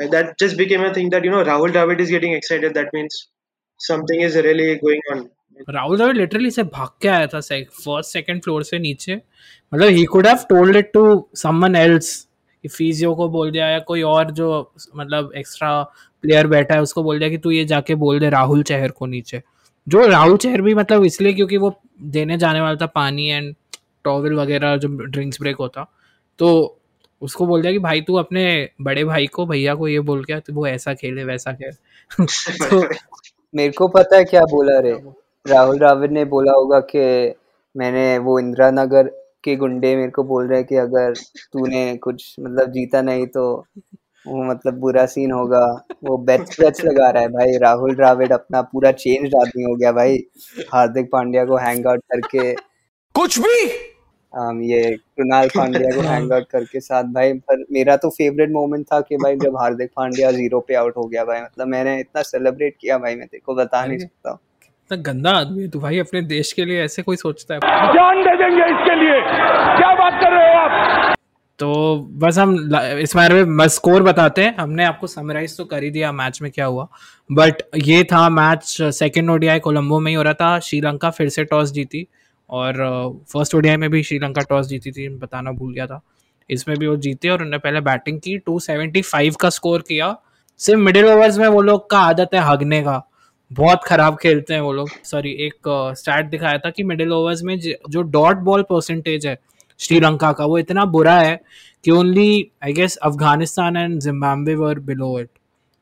uh, 0.01 0.07
that 0.17 0.37
just 0.39 0.57
became 0.57 0.83
a 0.89 0.93
thing 0.99 1.11
that 1.11 1.23
you 1.23 1.37
know 1.37 1.43
Rahul 1.53 1.77
Dravid 1.77 2.05
is 2.07 2.09
getting 2.09 2.33
excited 2.33 2.73
that 2.73 2.93
means 2.99 3.27
something 3.91 4.27
is 4.29 4.35
really 4.35 4.69
going 4.79 5.01
on 5.11 5.29
Rahul 5.70 5.96
Dravid 5.96 6.16
literally 6.16 6.50
से 6.50 6.62
भाग 6.62 6.88
के 7.02 7.08
आया 7.08 7.26
था 7.26 7.40
first 7.40 8.12
second 8.12 8.42
floor 8.42 8.62
से 8.62 8.78
नीचे। 8.78 9.14
मतलब 9.74 9.88
he 9.88 10.04
could 10.04 10.26
have 10.26 10.36
told 10.36 10.76
it 10.76 10.92
to 10.92 11.28
someone 11.34 11.76
else 11.76 12.28
physio 12.76 13.14
को 13.14 13.28
बोल 13.28 13.50
दिया 13.50 13.68
या 13.68 13.78
कोई 13.78 14.02
और 14.02 14.30
जो 14.30 14.72
मतलब 14.96 15.32
एक्स्ट्रा 15.36 15.82
प्लेयर 16.22 16.46
बैठा 16.46 16.74
है 16.74 16.82
उसको 16.82 17.02
बोल 17.02 17.18
दिया 17.18 17.30
कि 17.30 17.38
तू 17.38 17.50
ये 17.50 17.64
जाके 17.64 17.94
बोल 17.94 18.20
दे 18.20 18.30
राहुल 18.30 18.62
चहर 18.62 18.90
को 18.90 19.06
नीचे। 19.06 19.42
जो 19.88 20.06
राहुल 20.06 20.36
चहर 20.36 20.60
भी 20.60 20.74
मतलब 20.74 21.04
इसलिए 21.04 21.32
क्योंकि 21.32 21.56
वो 21.56 21.80
देने 22.02 22.38
जाने 22.38 22.60
वाला 22.60 22.76
था 22.76 22.86
पानी 22.86 23.28
एंड 23.28 23.54
टॉवल 24.04 24.34
वगैरह 24.34 24.76
जो 24.76 24.88
ड्रिंक्स 24.88 25.40
ब्रेक 25.40 25.56
होता। 25.56 25.94
तो 26.38 26.78
उसको 27.22 27.46
बोल 27.46 27.62
दिया 27.62 27.72
कि 27.72 27.78
भाई 27.78 28.00
तू 28.00 28.14
अपने 28.14 28.68
बड़े 28.80 29.04
भाई 29.04 29.26
को 29.26 29.46
भैया 29.46 29.74
को 29.74 29.88
ये 29.88 30.00
बोल 30.00 30.24
के 30.24 30.40
तो 30.40 30.52
वो 30.52 30.66
ऐसा 30.66 30.94
खेले 30.94 31.24
वैसा 31.24 31.52
खेले। 31.52 32.24
तो 32.68 32.88
मेरे 33.54 33.72
को 33.72 33.88
पता 33.88 34.16
है 34.16 34.24
क्या 34.24 34.44
बोला 34.44 34.78
रे। 34.78 35.21
राहुल 35.46 35.78
रावत 35.78 36.10
ने 36.10 36.24
बोला 36.24 36.52
होगा 36.52 36.80
कि 36.80 37.34
मैंने 37.76 38.18
वो 38.18 38.38
इंदिरा 38.38 38.70
नगर 38.70 39.08
के 39.44 39.56
गुंडे 39.56 39.96
मेरे 39.96 40.10
को 40.10 40.24
बोल 40.24 40.48
रहे 40.48 40.58
हैं 40.58 40.66
कि 40.66 40.76
अगर 40.76 41.14
तूने 41.52 41.96
कुछ 41.96 42.36
मतलब 42.40 42.70
जीता 42.70 43.02
नहीं 43.02 43.26
तो 43.26 43.66
वो 44.26 44.44
मतलब 44.44 44.74
बुरा 44.74 45.06
सीन 45.06 45.32
होगा। 45.32 45.86
वो 46.04 46.18
बेट्स 46.18 46.60
बेट्स 46.60 46.84
लगा 46.84 47.10
रहा 47.10 47.22
है 47.22 47.28
भाई। 47.28 47.58
राहुल 47.58 47.94
द्राविड 47.94 48.32
अपना 48.32 48.62
पूरा 48.62 48.92
चेंज 48.92 49.34
आदमी 49.34 49.62
हो 49.62 49.76
गया 49.76 49.92
भाई। 49.92 50.24
हार्दिक 50.72 51.10
पांड्या 51.12 51.44
को 51.44 51.56
हैंग 51.56 51.86
आउट 51.86 52.00
करके। 52.00 52.54
कुछ 53.14 53.38
भी? 53.38 53.66
um, 54.32 54.62
ये 54.62 54.96
कृणाल 54.96 55.48
पांड्या 55.48 55.96
को 55.96 56.00
हैंग 56.00 56.32
आउट 56.32 56.44
करके 56.50 56.80
साथ। 56.80 57.04
भाई 57.04 57.32
पर 57.32 57.64
मेरा 57.72 57.96
तो 57.96 58.10
फेवरेट 58.10 58.50
मोमेंट 58.50 58.86
था 58.86 59.00
कि 59.00 59.16
भाई 59.16 59.36
जब 59.36 59.56
हार्दिक 59.56 59.90
पांड्या 59.96 60.32
ज़ीरो 60.32 60.60
पे 60.60 60.74
आउट 60.74 60.96
हो 60.96 61.04
गया 61.04 61.24
भाई। 61.24 61.40
मतलब 61.40 61.66
मैंने 61.66 62.00
इतना 62.00 62.22
सेलिब्रेट 62.22 62.76
किया 62.80 62.98
भाई 62.98 63.14
मैं 63.14 63.26
तेरे 63.26 63.42
को 63.46 63.54
बता 63.54 63.86
नहीं 63.86 63.98
सकता 63.98 64.38
इतना 64.92 65.12
गंदा 65.12 65.30
आदमी 65.30 65.62
है 65.62 65.68
तू 65.68 65.80
भाई 65.80 65.98
अपने 65.98 66.20
देश 66.22 66.52
के 66.52 66.64
लिए 66.64 66.82
ऐसे 66.84 67.02
कोई 67.02 67.16
सोचता 67.16 67.54
है? 67.54 67.60
जान 67.92 68.22
दे 68.22 68.36
देंगे 68.36 68.64
इसके 68.64 68.94
लिए। 68.94 69.20
क्या 69.76 69.94
बात 69.94 70.12
कर 70.22 70.32
रहे 70.32 70.48
हो 70.48 70.60
आप? 70.60 71.14
तो 71.58 71.96
बस 72.12 72.38
हम 72.38 72.54
इस 72.98 73.16
बारे 73.16 73.44
में 73.44 73.68
स्कोर 73.68 74.02
बताते 74.02 74.42
हैं। 74.42 74.56
हमने 74.56 74.84
आपको 74.84 75.06
समराइज 75.06 75.56
तो 75.56 75.64
कर 75.64 75.82
ही 75.82 75.90
दिया 75.90 76.12
मैच 76.12 76.42
में 76.42 76.50
क्या 76.50 76.66
हुआ। 76.66 76.88
बट 77.32 77.62
ये 77.76 78.04
था 78.04 78.28
मैच 78.28 78.76
सेकेंड 78.82 79.30
ओडीआई 79.30 79.58
कोलंबो 79.58 80.00
में 80.00 80.10
ही 80.10 80.16
हो 80.16 80.22
रहा 80.22 80.34
था। 80.34 80.58
श्रीलंका 80.58 81.10
फिर 81.10 81.28
से 81.28 81.44
टॉस 81.44 81.72
जीती। 81.72 82.06
और 82.50 82.74
फ़र्स्ट 83.32 83.54
ओडीआई 83.54 83.76
में 83.76 83.90
भी 83.90 84.02
श्रीलंका 84.02 84.42
टॉस 84.42 84.66
जीती 84.66 84.92
थी 84.92 85.08
बताना 85.08 85.52
भूल 85.52 85.74
गया 85.74 85.86
था। 85.86 86.02
इसमें 86.50 86.78
भी 86.78 86.86
वो 86.86 86.96
जीते 86.96 87.28
और 87.28 87.38
उन्होंने 87.38 87.58
पहले 87.58 87.80
बैटिंग 87.80 88.20
की। 88.20 88.38
275 88.38 89.36
का 89.36 89.50
स्कोर 89.50 89.80
किया। 89.80 90.16
सिर्फ़ 90.58 90.80
मिडिल 90.80 91.06
ओवर्स 91.06 91.38
में 91.38 91.48
वो 91.48 91.62
लोग 91.62 91.90
का 91.90 91.98
आदत 91.98 92.30
है 92.34 92.40
हगने 92.40 92.82
का। 92.82 93.11
बहुत 93.52 93.84
खराब 93.84 94.16
खेलते 94.16 94.54
हैं 94.54 94.60
वो 94.60 94.72
लोग। 94.72 94.90
सॉरी 95.04 95.30
एक 95.46 95.68
स्टैट 95.98 96.26
दिखाया 96.26 96.58
था 96.58 96.70
कि 96.70 96.82
मिडिल 96.84 97.12
ओवर्स 97.12 97.42
में 97.42 97.58
जो 97.60 98.02
डॉट 98.02 98.36
बॉल 98.40 98.62
परसेंटेज 98.62 99.26
है 99.26 99.38
श्रीलंका 99.80 100.32
का, 100.32 100.44
वो 100.44 100.58
इतना 100.58 100.84
बुरा 100.86 101.18
है 101.18 101.40
कि 101.84 101.90
only 101.90 102.50
I 102.64 102.72
guess 102.72 102.96
Afghanistan 102.96 103.76
and 103.76 103.98
Zimbabwe 104.00 104.54
were 104.54 104.78
below 104.80 105.18
it 105.20 105.30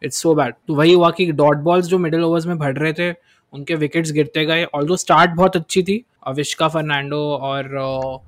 it's 0.03 0.23
so 0.23 0.35
bad 0.35 0.55
तो 0.69 0.75
वही 0.75 0.93
हुआ 0.93 1.11
कि 1.11 1.31
डॉट 1.33 1.57
बॉल्स 1.59 1.87
जो 1.87 1.99
मिडिल 1.99 2.25
ओवर्स 2.25 2.47
में 2.47 2.59
बढ़ 2.59 2.79
रहे 2.79 2.93
थे, 2.93 3.11
उनके 3.53 3.75
विकेट्स 3.75 4.13
गिरते 4.13 4.45
गए। 4.47 4.65
ऑल 4.65 4.97
स्टार्ट 4.97 5.31
बहुत 5.31 5.57
अच्छी 5.57 5.83
थी, 5.83 6.05
अविष्का 6.27 6.69
फर्नांडो 6.69 7.23
और 7.33 8.21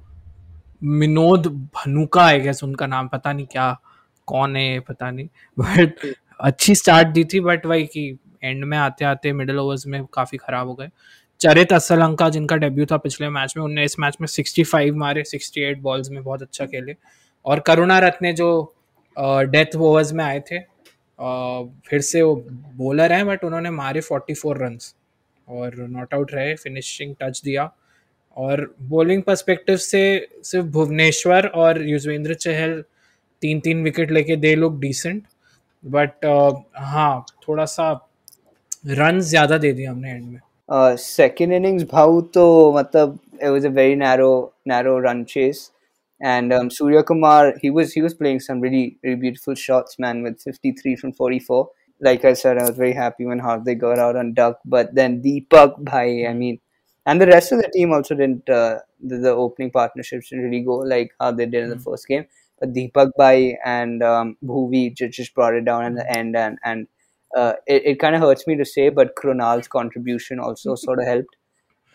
मिनोद 0.82 1.46
भनुका 1.76 2.24
आई 2.24 2.40
गेस 2.40 2.62
उनका 2.64 2.86
नाम, 2.86 3.08
पता 3.08 3.32
नहीं 3.32 3.46
क्या, 3.46 3.76
कौन 4.28 4.56
है 4.56 4.80
पता 4.80 5.10
नहीं। 5.10 5.26
बट 5.56 6.14
अच्छी 6.40 6.74
स्टार्ट 6.74 7.08
दी 7.08 7.24
थी 7.24 7.40
बट 7.40 7.66
वही 7.66 7.84
कि 7.86 8.18
एंड 8.42 8.64
में 8.64 8.76
आते 8.78 9.04
आते 9.04 9.32
मिडिल 9.32 9.58
ओवर्स 9.58 9.86
में 9.86 10.04
काफ़ी 10.14 10.38
ख़राब 10.38 10.68
हो 10.68 10.74
गए। 10.74 10.88
चरित 11.40 11.72
असलंका, 11.72 12.28
जिनका 12.28 12.56
डेब्यू 12.56 12.86
था 12.86 12.96
पिछले 12.98 13.28
मैच 13.30 13.54
में, 13.56 13.64
उनने 13.64 13.84
इस 13.84 13.98
मैच 14.00 14.16
में 14.20 14.26
65 14.28 14.94
मारे 14.96 15.22
68 15.24 15.78
बॉल्स 15.82 16.10
में 16.10 16.22
बहुत 16.22 16.42
अच्छा 16.42 16.66
खेले। 16.66 16.94
और 17.44 17.60
करुणा 17.66 17.98
रत्ने 17.98 18.32
जो 18.32 18.74
डेथ 19.16 19.76
ओवर्स 19.76 20.12
में 20.12 20.24
आए 20.24 20.40
थे 20.50 20.58
फिर 21.88 22.00
से 22.00 22.22
वो 22.22 22.34
बॉलर 22.76 23.12
हैं 23.12 23.26
बट 23.26 23.44
उन्होंने 23.44 23.70
मारे 23.70 24.00
44 24.02 24.56
रन्स 24.58 24.94
और 25.48 25.74
नॉट 25.88 26.14
आउट 26.14 26.32
रहे 26.34 26.54
फिनिशिंग 26.56 27.14
टच 27.20 27.40
दिया। 27.44 27.70
और 28.36 28.74
बॉलिंग 28.90 29.22
पर्सपेक्टिव 29.22 29.76
से 29.76 30.28
सिर्फ़ 30.44 30.66
भुवनेश्वर 30.68 31.46
और 31.46 31.82
युजवेंद्र 31.82 32.34
चहल 32.34 32.82
तीन 33.42 33.60
तीन 33.60 33.82
विकेट 33.84 34.10
लेके 34.10 34.36
दे 34.36 34.54
लोग 34.56 34.80
डिसेंट 34.80 35.22
बट 35.84 36.24
हाँ 36.76 37.24
थोड़ा 37.48 37.64
सा 37.66 37.92
रन 38.99 39.19
ज़्यादा 39.19 39.57
दे 39.57 39.71
दिए 39.73 39.85
हमने 39.85 40.11
एंड 40.11 40.25
में 40.25 40.95
सेकेंड 40.99 41.53
इनिंग्स 41.53 41.83
भाव 41.91 42.19
तो 42.33 42.45
मतलब 42.77 43.19
it 43.39 43.49
was 43.49 43.65
a 43.65 43.69
very 43.69 43.95
narrow 43.95 44.51
narrow 44.65 44.99
run 44.99 45.25
chase 45.25 45.71
and 46.19 46.53
um, 46.53 46.69
Surya 46.69 47.03
Kumar 47.03 47.53
he 47.61 47.69
was 47.69 47.93
he 47.93 48.01
was 48.01 48.13
playing 48.13 48.39
some 48.39 48.59
really 48.59 48.97
really 49.03 49.19
beautiful 49.23 49.55
shots 49.55 49.99
man 49.99 50.23
with 50.23 50.41
53 50.41 50.95
from 50.95 51.13
44 51.13 51.69
like 52.01 52.25
I 52.25 52.33
said 52.33 52.57
I 52.57 52.63
was 52.63 52.75
very 52.75 52.93
happy 52.93 53.25
when 53.25 53.39
Hardik 53.39 53.79
got 53.79 53.99
out 53.99 54.15
on 54.15 54.33
duck 54.33 54.59
but 54.65 54.95
then 54.95 55.21
Deepak 55.21 55.83
bhai 55.91 56.27
I 56.27 56.33
mean 56.33 56.59
and 57.05 57.21
the 57.21 57.27
rest 57.27 57.51
of 57.51 57.61
the 57.61 57.69
team 57.69 57.93
also 57.93 58.15
didn't 58.15 58.49
uh, 58.49 58.79
the, 59.01 59.17
the, 59.17 59.29
opening 59.29 59.71
partnerships 59.71 60.29
didn't 60.29 60.45
really 60.45 60.61
go 60.61 60.77
like 60.77 61.11
how 61.19 61.31
they 61.31 61.45
did 61.45 61.63
in 61.63 61.69
the 61.69 61.75
mm. 61.75 61.83
first 61.83 62.07
game 62.07 62.25
but 62.59 62.73
Deepak 62.73 63.11
Bhai 63.17 63.57
and 63.63 64.01
um, 64.03 64.37
Bhuvi 64.43 64.95
just, 64.95 65.13
just 65.13 65.35
brought 65.35 65.53
it 65.53 65.65
down 65.65 65.85
in 65.85 65.95
the 65.95 66.17
end 66.17 66.35
and 66.35 66.57
and 66.63 66.87
uh, 67.36 67.52
it, 67.66 67.82
it 67.84 68.00
kind 68.00 68.14
of 68.14 68.22
hurts 68.22 68.46
me 68.46 68.56
to 68.56 68.64
say 68.64 68.88
but 68.88 69.14
Krunal's 69.16 69.68
contribution 69.68 70.38
also 70.38 70.74
sort 70.86 70.98
of 70.98 71.06
helped. 71.06 71.36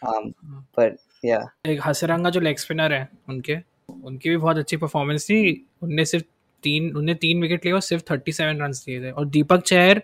Um, 0.01 0.33
but 0.75 0.97
yeah. 1.23 1.43
एक 1.67 1.79
हसरंगा 1.85 2.29
जो 2.29 2.39
leg 2.39 2.57
spinner 2.57 2.93
है 2.93 3.09
उनके 3.29 3.57
उनकी 4.03 4.29
भी 4.29 4.37
बहुत 4.37 4.57
अच्छी 4.57 4.77
performance 4.77 5.25
थी। 5.25 5.67
उनने 5.81 6.05
सिर्फ़ 6.05 6.25
तीन 6.63 6.95
उनने 6.95 7.13
तीन 7.13 7.41
विकेट 7.41 7.65
लिए 7.65 7.73
और 7.73 7.81
सिर्फ़ 7.81 8.03
थर्टी 8.11 8.31
सेवन 8.31 8.61
रन 8.61 8.71
दिए 8.71 9.01
थे। 9.01 9.11
और 9.11 9.25
दीपक 9.25 9.61
चहर 9.61 10.01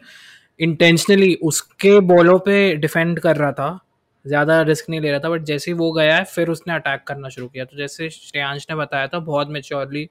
इंटेंशनली 0.60 1.34
उसके 1.44 2.00
बॉलों 2.00 2.40
पे 2.40 2.76
डिफेंड 2.76 3.20
कर 3.20 3.36
रहा 3.36 3.52
था। 3.52 3.80
ज़्यादा 4.28 4.62
रिस्क 4.62 4.90
नहीं 4.90 5.02
ले 5.02 5.12
रहा 5.12 5.20
था 5.20 5.30
बट 5.30 5.42
जैसे 5.42 5.72
ही 5.72 5.78
वो 5.78 5.92
गया 5.92 6.16
है 6.18 6.24
फिर 6.24 6.50
उसने 6.50 6.74
अटैक 6.74 7.04
करना 7.08 7.30
शुरू 7.30 7.48
किया। 7.48 7.66
तो 7.66 7.78
जैसे 7.78 8.10
श्रेयांश 8.10 8.68
ने 8.70 8.76
बताया 8.76 9.08
था 9.08 9.20
बहुत 9.20 9.50
मेच्योरली 9.50 10.10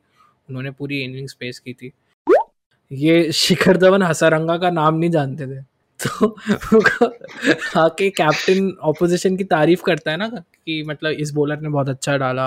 उन्होंने 0.48 0.70
पूरी 0.70 1.00
इनिंग्स 1.02 1.34
पेस 1.34 1.58
की 1.58 1.72
थी। 1.72 1.92
ये 2.92 3.32
शिखर 3.32 3.76
धवन 3.76 4.02
हसारंगा 4.02 4.56
का 4.58 4.70
नाम 4.70 4.94
नहीं 4.94 5.10
जानते 5.10 5.46
थे 5.46 5.60
तो 6.00 6.28
आके 7.80 8.08
कैप्टन 8.10 8.70
ऑपोजिशन 8.82 9.36
की 9.36 9.44
तारीफ़ 9.44 9.82
करता 9.82 10.10
है 10.10 10.16
ना 10.16 10.28
कि 10.28 10.82
मतलब 10.86 11.10
इस 11.10 11.30
बॉलर 11.30 11.60
ने 11.60 11.68
बहुत 11.68 11.88
अच्छा 11.88 12.16
डाला 12.16 12.46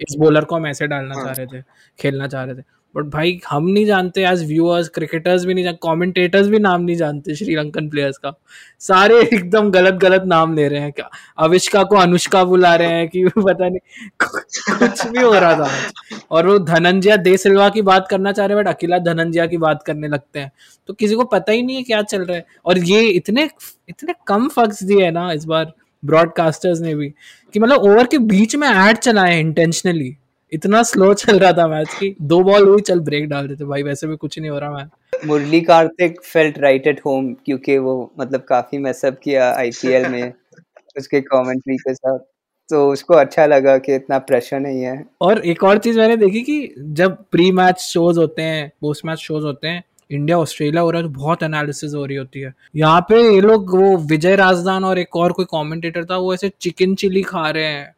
इस 0.00 0.14
बॉलर 0.18 0.44
को 0.44 0.56
हम 0.56 0.66
ऐसे 0.66 0.86
डालना 0.86 1.14
हाँ। 1.14 1.24
चाह 1.24 1.32
रहे 1.32 1.46
थे 1.46 1.62
खेलना 1.98 2.26
चाह 2.26 2.44
रहे 2.44 2.54
थे 2.54 2.62
बट 2.96 3.04
भाई, 3.04 3.40
हम 3.48 3.66
नहीं 3.66 3.86
जानते 3.86 4.24
एज 4.26 4.42
व्यूअर्स 4.46 4.88
क्रिकेटर्स 4.88 5.44
भी 5.44 5.54
नहीं 5.54 5.64
जानते 5.64 5.78
कमेंटेटर्स 5.82 6.46
भी 6.48 6.58
नाम 6.58 6.82
नहीं 6.82 6.96
जानते 6.96 7.34
श्रीलंकन 7.34 7.88
प्लेयर्स 7.88 8.18
का। 8.18 8.32
सारे 8.80 9.20
एकदम 9.22 9.70
गलत 9.70 9.94
गलत 9.94 10.22
नाम 10.26 10.54
ले 10.54 10.68
रहे 10.68 10.80
हैं 10.80 10.92
क्या? 10.92 11.08
अविष्का 11.38 11.82
को 11.82 11.96
अनुष्का 11.96 12.44
बुला 12.44 12.74
रहे 12.74 12.88
हैं 12.88 13.08
कि 13.08 13.24
पता 13.38 13.68
नहीं, 13.68 13.78
कुछ 14.22 15.06
भी 15.06 15.22
हो 15.22 15.32
रहा 15.32 15.54
था। 15.54 15.70
और 16.30 16.46
वो 16.46 16.58
धनंजय 16.58 17.16
दे 17.18 17.36
सिल्वा 17.36 17.68
की 17.68 17.82
बात 17.82 18.08
करना 18.10 18.32
चाह 18.32 18.46
रहे 18.46 18.56
हैं 18.56 18.64
बट 18.64 18.70
अकेला 18.70 18.98
धनंजय 18.98 19.46
की 19.48 19.56
बात 19.56 19.82
करने 19.82 20.08
लगते 20.08 20.40
हैं। 20.40 20.50
तो 20.88 20.94
किसी 20.94 21.14
को 21.14 21.24
पता 21.24 21.52
ही 21.52 21.62
नहीं 21.62 21.76
है 21.76 21.82
क्या 21.82 22.02
चल 22.02 22.24
रहा 22.24 22.36
है। 22.36 22.46
और 22.64 22.78
ये 22.78 23.08
इतने 23.08 23.48
इतने 23.88 24.14
कम 24.26 24.48
फक्स 24.48 24.82
दिए 24.82 25.04
है 25.04 25.10
ना 25.10 25.32
इस 25.32 25.44
बार 25.44 25.72
ब्रॉडकास्टर्स 26.02 26.80
ने 26.80 26.94
भी, 26.94 27.08
कि 27.54 27.60
मतलब 27.60 27.82
ओवर 27.82 28.06
के 28.06 28.18
बीच 28.18 28.56
में 28.56 28.68
एड 28.68 28.96
चलाए 28.96 29.40
इंटेंशनली 29.40 30.16
इतना 30.52 30.82
स्लो 30.82 31.12
चल 31.14 31.38
रहा 31.38 31.52
था 31.52 31.66
मैच 31.68 31.94
की 31.94 32.14
दो 32.22 32.40
बॉल 32.40 32.68
हुई 32.68 32.80
चल 32.80 33.00
ब्रेक 33.00 33.28
डाल 33.28 33.48
देते। 33.48 33.64
भाई 33.64 33.82
वैसे 33.82 34.06
भी 34.06 34.16
कुछ 34.16 34.38
नहीं 34.38 34.50
हो 34.50 34.58
रहा 34.58 34.70
match. 34.70 35.24
Murali 35.26 35.60
Kartik 35.60 36.20
felt 36.22 36.58
right 36.58 36.86
at 36.86 37.00
home 37.06 37.32
क्योंकि 37.46 37.78
वो 37.78 38.12
मतलब 38.20 38.40
काफ़ी 38.40 38.78
मैसअप 38.78 39.18
किया 39.24 39.50
आईपीएल 39.52 40.06
में 40.08 40.32
उसके 40.98 41.20
कमेंट्री 41.20 41.76
के 41.76 41.94
साथ। 41.94 42.18
तो 42.68 42.90
उसको 42.92 43.14
अच्छा 43.14 43.46
लगा 43.46 43.76
कि 43.78 43.94
इतना 43.94 44.18
प्रेशर 44.18 44.60
नहीं 44.60 44.82
है। 44.82 45.04
और 45.20 45.38
एक 45.38 45.64
और 45.64 45.78
चीज़ 45.78 45.98
मैंने 45.98 46.16
देखी 46.16 46.40
कि 46.42 46.74
जब 46.78 47.16
प्री 47.32 47.50
मैच 47.52 47.80
शोज़ 47.80 48.18
होते 48.18 48.42
हैं 48.42 48.70
पोस्ट 48.80 49.04
मैच 49.04 49.18
शोज़ 49.18 49.44
होते 49.44 49.68
हैं 49.68 49.82
इंडिया 50.10 50.38
ऑस्ट्रेलिया 50.38 50.82
हो 50.82 50.90
रहा 50.90 51.02
है 51.02 51.08
तो 51.08 51.12
बहुत 51.14 51.42
एनालिसिस 51.42 51.94
हो 51.94 52.04
रही 52.06 52.16
होती 52.16 52.40
है। 52.40 52.52
यहाँ 52.76 53.00
पे 53.00 53.22
ये 53.34 53.40
लोग 53.40 53.76
वो 53.76 53.96
विजय 53.96 54.36
राजदान 54.36 54.84
और 54.84 54.98
एक 54.98 55.16
और 55.16 55.32
कोई 55.32 55.44
कमेंटेटर 55.44 56.04
था 56.04 56.16
वो 56.16 56.34
ऐसे 56.34 56.50
चिकन 56.60 56.94
चिली 56.94 57.22
खा 57.22 57.50
रहे 57.50 57.64
हैं। 57.64 57.95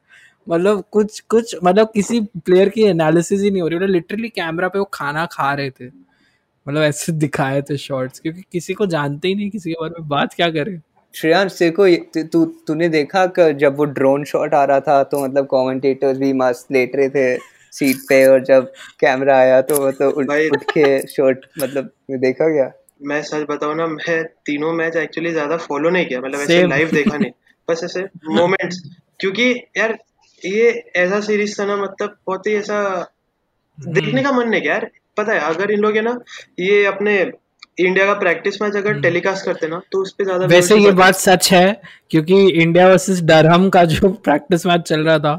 मतलब 0.48 0.84
कुछ 0.92 1.20
कुछ 1.20 1.56
मतलब 1.64 1.90
किसी 1.94 2.20
प्लेयर 2.20 2.68
की 2.68 2.82
एनालिसिस 2.82 3.40
ही 3.40 3.50
नहीं 3.50 3.62
हो 3.62 3.68
रही। 3.68 3.78
मतलब 3.78 3.90
लिटरली 3.90 4.28
कैमरा 4.28 4.68
पे 4.68 4.78
वो 4.78 4.84
खाना 4.84 5.26
खा 5.26 5.52
रहे 5.54 5.70
थे। 5.70 5.86
मतलब 5.86 6.82
ऐसे 6.82 7.12
दिखाए 7.12 7.62
थे 7.62 7.76
शॉर्ट्स 7.76 8.20
क्योंकि 8.20 8.42
किसी 8.52 8.74
को 8.74 8.86
जानते 8.86 9.28
ही 9.28 9.34
नहीं 9.34 9.50
किसी 9.50 9.70
के 9.70 9.80
बारे 9.80 10.00
में 10.00 10.08
बात 10.08 10.34
क्या 10.34 10.50
करे? 10.50 10.78
श्रेयांश 11.14 11.58
देखो 11.58 11.86
तू 12.22 12.44
तूने 12.66 12.88
देखा 12.88 13.26
कि 13.26 13.52
जब 13.54 13.76
वो 13.76 13.84
ड्रोन 13.84 14.24
शॉट 14.24 14.54
आ 14.54 14.64
रहा 14.64 14.80
था 14.80 15.02
तो 15.04 15.24
मतलब 15.24 15.46
कमेंटेटर्स 15.46 16.18
भी 16.18 16.32
मस्त 16.32 16.72
लेट 16.72 16.96
रहे 16.96 17.08
थे 17.08 17.36
सीट 17.72 17.96
पे 18.08 18.26
और 18.26 18.44
जब 18.44 18.72
कैमरा 19.00 19.36
आया 19.38 19.60
तो 19.62 19.88
मतलब 19.88 20.08
उठ, 20.08 20.26
उठ 20.52 20.62
के 20.64 21.06
शॉट 21.06 21.46
मतलब 21.60 21.90
देखा 22.10 22.48
गया 22.48 22.70
मैं 23.02 23.22
सच 23.22 23.46
बताऊँ 23.50 23.76
ना 23.76 23.86
मैं 23.86 24.24
तीनों 24.46 24.72
मैच 24.72 24.96
एक्चुअली 24.96 25.32
ज़्यादा 25.32 25.56
फॉलो 25.56 25.90
नहीं 25.90 26.06
किया 26.06 26.20
मतलब 26.20 26.40
ऐसे 26.40 26.66
लाइव 26.66 26.90
देखा 26.90 27.16
नहीं। 27.16 27.30
बस 27.68 27.80
ऐसे 27.84 28.02
मोमेंट्स 28.30 28.82
क्योंकि 29.20 29.50
यार 29.76 29.98
ये 30.42 30.70
ऐसा 30.96 31.20
सीरीज़ 31.20 31.60
था 31.60 31.64
ना 31.66 31.76
मतलब 31.76 32.16
बहुत 32.26 32.46
ही 32.46 32.54
ऐसा 32.54 32.80
देखने 33.78 34.22
का 34.22 34.32
मन 34.32 34.48
नहीं 34.48 34.62
क्या 34.62 34.72
यार। 34.72 34.90
पता 35.16 35.32
है 35.32 35.40
अगर 35.48 35.70
इन 35.70 35.80
लोग 35.80 35.96
है 35.96 36.02
ना 36.02 36.18
ये 36.60 36.84
अपने 36.86 37.20
इंडिया 37.80 38.04
का 38.06 38.14
प्रैक्टिस 38.14 38.60
मैच 38.62 38.76
अगर 38.76 39.00
टेलीकास्ट 39.00 39.44
करते 39.44 39.68
ना 39.68 39.80
तो 39.92 40.02
उस 40.02 40.12
पर 40.12 40.24
ज़्यादा 40.24 40.46
वैसे 40.46 40.76
ये 40.76 40.92
बात 40.92 41.14
सच 41.14 41.50
है 41.52 41.80
क्योंकि 42.10 42.46
इंडिया 42.62 42.88
वर्सेस 42.88 43.20
डरहम 43.22 43.68
का 43.70 43.84
जो 43.84 44.08
प्रैक्टिस 44.24 44.66
मैच 44.66 44.80
चल 44.80 45.00
रहा 45.00 45.18
था 45.18 45.36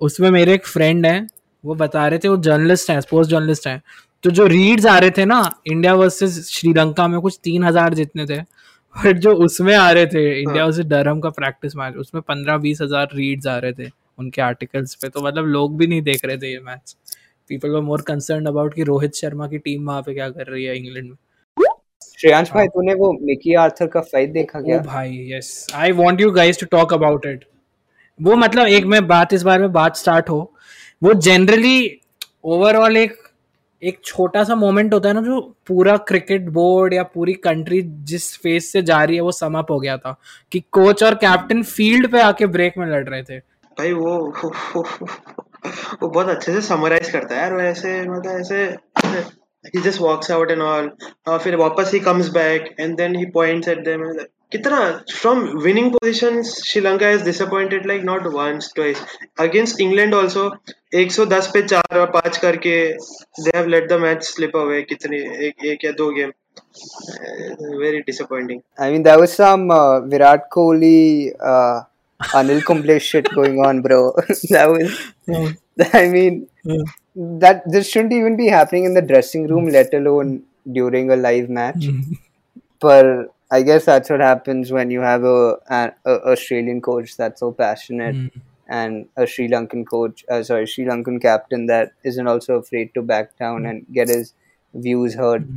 उसमें 0.00 0.30
मेरे 0.30 0.54
एक 0.54 0.66
फ्रेंड 0.66 1.06
है 1.06 1.26
वो 1.64 1.74
बता 1.74 2.06
रहे 2.08 2.18
थे 2.18 2.28
वो 2.28 2.36
जर्नलिस्ट 2.42 2.90
हैं 2.90 3.00
स्पोर्ट्स 3.00 3.30
जर्नलिस्ट 3.30 3.66
हैं। 3.66 3.82
तो 4.24 4.30
जो 4.30 4.46
रीड्स 4.46 4.86
आ 4.86 4.98
रहे 4.98 5.10
थे 5.10 5.24
ना 5.24 5.40
इंडिया 5.66 5.94
वर्सेस 5.94 6.38
श्रीलंका 6.50 7.06
में 7.08 7.20
कुछ 7.20 7.38
तीन 7.44 7.64
हज़ार 7.64 7.94
जितने 7.94 8.26
थे 8.26 8.40
बट 9.04 9.18
जो 9.18 9.32
उसमें 9.44 9.74
आ 9.74 9.90
रहे 9.90 10.06
थे 10.06 10.22
इंडिया 10.42 10.64
वर्सेस 10.66 10.86
डरहम 10.86 11.20
का 11.20 11.30
प्रैक्टिस 11.30 11.76
मैच 11.76 11.94
उसमें 11.96 12.22
पंद्रह 12.22 12.56
बीस 12.58 12.82
हज़ार 12.82 13.08
रीड्स 13.14 13.46
आ 13.46 13.56
रहे 13.58 13.72
थे। 13.72 13.90
उनके 14.22 14.42
आर्टिकल्स 14.42 14.94
पे 14.94 15.08
तो 15.08 15.22
मतलब 15.22 15.46
लोग 15.48 15.76
भी 15.78 15.86
नहीं 15.86 16.02
देख 16.02 16.24
रहे 16.24 16.36
थे 16.38 16.52
ये 16.52 16.60
match 16.62 16.96
people 17.50 17.70
were 17.70 17.80
more 17.82 18.02
concern 18.02 18.46
about 18.46 18.74
कि 18.74 18.82
रोहित 18.84 19.14
शर्मा 19.14 19.46
की 19.48 19.58
टीम 19.60 19.86
वहाँ 19.86 20.02
पे 20.02 20.14
क्या 20.14 20.28
कर 20.30 20.46
रही 20.46 20.64
है 20.64 20.76
इंग्लैंड 20.76 21.08
में। 21.08 21.16
श्रेयांश 22.18 22.50
भाई 22.50 22.66
तूने 22.68 22.94
वो 22.94 23.12
मिकी 23.20 23.54
आर्थर 23.56 23.86
का 23.86 24.00
फाइट 24.02 24.32
देखा 24.32 24.60
क्या? 24.60 24.76
ओ 24.76 24.82
भाई 24.82 25.18
yes 25.32 25.66
I 25.74 25.92
want 25.92 26.20
you 26.20 26.30
guys 26.32 26.60
to 26.60 26.66
talk 26.70 26.92
about 26.94 27.26
it 27.26 27.44
वो 28.20 28.34
मतलब 28.36 28.66
एक 28.68 28.84
मैं 28.84 29.06
बात 29.06 29.32
इस 29.32 29.42
बारे 29.42 29.60
में 29.60 29.72
बात 29.72 29.96
स्टार्ट 29.96 30.28
हो। 30.30 30.40
वो 31.02 31.12
जनरली 31.20 32.00
ओवरऑल 32.44 32.96
एक 32.96 33.16
एक 33.82 33.98
छोटा 34.04 34.42
सा 34.44 34.54
मोमेंट 34.54 34.92
होता 34.94 35.08
है 35.08 35.14
ना 35.14 35.20
जो 35.22 35.40
पूरा 35.66 35.96
क्रिकेट 36.08 36.48
बोर्ड 36.50 36.94
या 36.94 37.02
पूरी 37.04 37.32
कंट्री 37.44 37.80
जिस 38.10 38.36
फ़ेज़ 38.38 38.64
से 38.64 38.82
जा 38.82 39.02
रही 39.04 39.16
है 39.16 39.22
वो 39.22 39.32
समअप 39.32 39.70
हो 39.70 39.78
गया 39.80 39.96
था। 39.96 40.14
कि 40.52 40.60
कोच 40.72 41.02
और 41.02 41.14
कैप्टन 41.14 41.62
फ़ील्ड 41.62 42.10
पे 42.12 42.20
आके 42.20 42.46
ब्रेक 42.48 42.78
में 42.78 42.86
लड़ 42.86 43.08
रहे 43.08 43.22
थे। 43.22 43.38
भाई 43.78 43.92
वो 43.92 44.16
वो 45.66 46.08
बहुत 46.08 46.28
अच्छे 46.28 46.52
से 46.52 46.60
समराइज 46.68 47.10
करता 47.10 47.34
है 47.34 47.40
यार 47.40 47.54
वैसे 47.56 48.00
मतलब 48.08 48.40
ऐसे 48.40 48.66
just 49.82 50.00
walks 50.00 50.28
out 50.30 50.50
and 50.50 50.62
all 50.62 50.88
uh, 51.26 51.38
फिर 51.38 51.56
वापस 51.56 51.92
he 51.94 52.00
comes 52.00 52.30
back 52.30 52.70
and 52.78 52.96
then 52.98 53.14
he 53.14 53.26
points 53.36 53.68
at 53.68 53.84
them 53.84 54.02
कितना 54.52 54.78
from 55.10 55.44
winning 55.66 55.90
positions 55.92 56.54
Sri Lanka 56.68 57.10
is 57.16 57.22
disappointed 57.22 57.86
like 57.90 58.02
not 58.08 58.26
once 58.32 58.72
twice 58.78 59.04
against 59.44 59.80
England 59.80 60.16
also 60.20 60.42
110 60.94 61.52
पे 61.52 61.62
चार 61.68 61.98
और 61.98 62.10
पाँच 62.16 62.36
करके 62.44 62.74
they 63.44 63.54
have 63.58 63.70
let 63.76 63.88
the 63.92 64.00
match 64.06 64.26
slip 64.32 64.58
away 64.64 64.82
कितनी 64.88 65.20
एक 65.48 65.64
एक 65.72 65.84
या 65.84 65.92
दो 66.02 66.10
game 66.18 66.32
very 67.84 68.02
disappointing 68.10 68.62
I 68.78 68.90
mean 68.90 69.04
there 69.04 69.18
was 69.18 69.32
some 69.32 69.70
uh, 69.70 70.00
Virat 70.00 70.50
Kohli 70.50 71.32
uh, 71.52 71.82
Anil 72.33 72.63
Kumble 72.63 72.97
shit 72.99 73.29
going 73.35 73.59
on 73.59 73.81
bro 73.81 74.13
that 74.49 74.69
was 74.69 74.99
I 75.93 76.07
mean 76.07 76.47
that 77.17 77.63
this 77.65 77.89
shouldn't 77.89 78.13
even 78.13 78.37
be 78.37 78.47
happening 78.47 78.85
in 78.85 78.93
the 78.93 79.01
dressing 79.01 79.47
room, 79.47 79.69
let 79.69 79.93
alone 79.93 80.43
during 80.71 81.09
a 81.09 81.15
live 81.15 81.49
match. 81.49 81.87
but 82.79 83.33
I 83.49 83.61
guess 83.63 83.85
that's 83.85 84.09
what 84.09 84.19
happens 84.19 84.71
when 84.71 84.91
you 84.91 85.01
have 85.01 85.23
a, 85.23 85.57
a, 85.69 85.91
a 86.05 86.31
Australian 86.31 86.81
coach 86.81 87.17
that's 87.17 87.39
so 87.39 87.51
passionate 87.51 88.15
mm. 88.15 88.31
and 88.67 89.07
a 89.15 89.25
Sri 89.25 89.47
Lankan 89.47 89.87
coach, 89.87 90.25
uh, 90.29 90.43
sorry, 90.43 90.67
Sri 90.67 90.85
Lankan 90.85 91.21
captain 91.21 91.65
that 91.67 91.93
isn't 92.03 92.27
also 92.27 92.55
afraid 92.55 92.93
to 92.93 93.01
back 93.01 93.37
down 93.37 93.65
and 93.65 93.85
get 93.91 94.09
his 94.09 94.33
views 94.73 95.15
heard. 95.15 95.47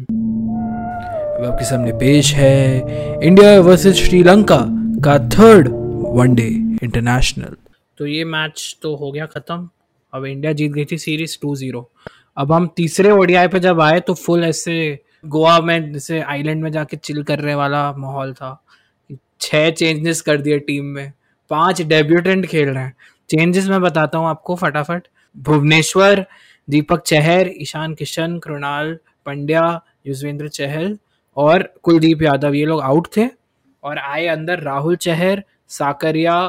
अब 1.41 1.45
आपके 1.47 1.65
सामने 1.65 1.93
पेश 1.99 2.33
है 2.35 3.21
India 3.27 3.61
versus 3.61 3.95
Sri Lanka 3.97 4.61
का 5.05 5.19
third 5.35 5.69
one day 6.16 6.44
international 6.84 7.56
तो 7.98 8.06
ये 8.06 8.24
match 8.26 8.78
तो 8.82 8.96
हो 8.96 9.12
गया 9.12 9.26
ख़त्म। 9.26 9.70
अब 10.14 10.26
इंडिया 10.26 10.52
जीत 10.54 10.72
गई 10.72 10.86
थी 10.86 10.98
सीरीज़ 10.98 11.38
टू 11.42 11.56
ज़ीरो 11.56 11.90
अब 12.38 12.52
हम 12.52 12.68
तीसरे 12.76 13.10
ओडीआई 13.12 13.48
पे 13.48 13.60
जब 13.60 13.82
आए 13.82 14.00
तो 14.00 14.14
फुल 14.14 14.44
ऐसे 14.44 14.76
गोवा 15.26 15.60
में, 15.60 15.94
जैसे 15.94 16.20
आइलैंड 16.22 16.62
में 16.64 16.72
जाके 16.72 16.98
चिल 16.98 17.22
करने 17.24 17.56
वाला 17.56 17.92
माहौल 17.94 18.34
था। 18.34 18.52
छह 19.42 19.70
चेंजेस 19.72 20.22
कर 20.22 20.42
दिए 20.42 20.60
टीम 20.60 20.86
में। 20.86 21.12
पाँच 21.52 21.82
डेब्यूटेंट 21.84 22.46
खेल 22.46 22.70
रहे 22.70 22.84
हैं। 22.84 22.96
चेंजेस 23.30 23.68
मैं 23.70 23.82
बताता 23.82 24.18
हूँ 24.18 24.28
आपको 24.28 24.56
फटाफट। 24.56 25.08
भुवनेश्वर, 25.36 26.26
दीपक 26.68 27.02
चहर, 27.04 27.52
ईशान 27.62 27.94
किशन, 27.94 28.38
कृणाल 28.40 28.98
पंड्या, 29.26 29.82
युजवेंद्र 30.08 30.48
चहल 30.50 30.98
और 31.38 31.64
कुलदीप 31.84 32.22
यादव। 32.22 32.54
ये 32.54 32.66
लोग 32.66 32.82
आउट 32.82 33.08
थे। 33.18 33.28
और 33.84 33.98
आए 33.98 34.26
अंदर 34.28 34.60
Rahul 34.60 34.96
Chahar 34.98 35.44
Sakariya, 35.70 36.48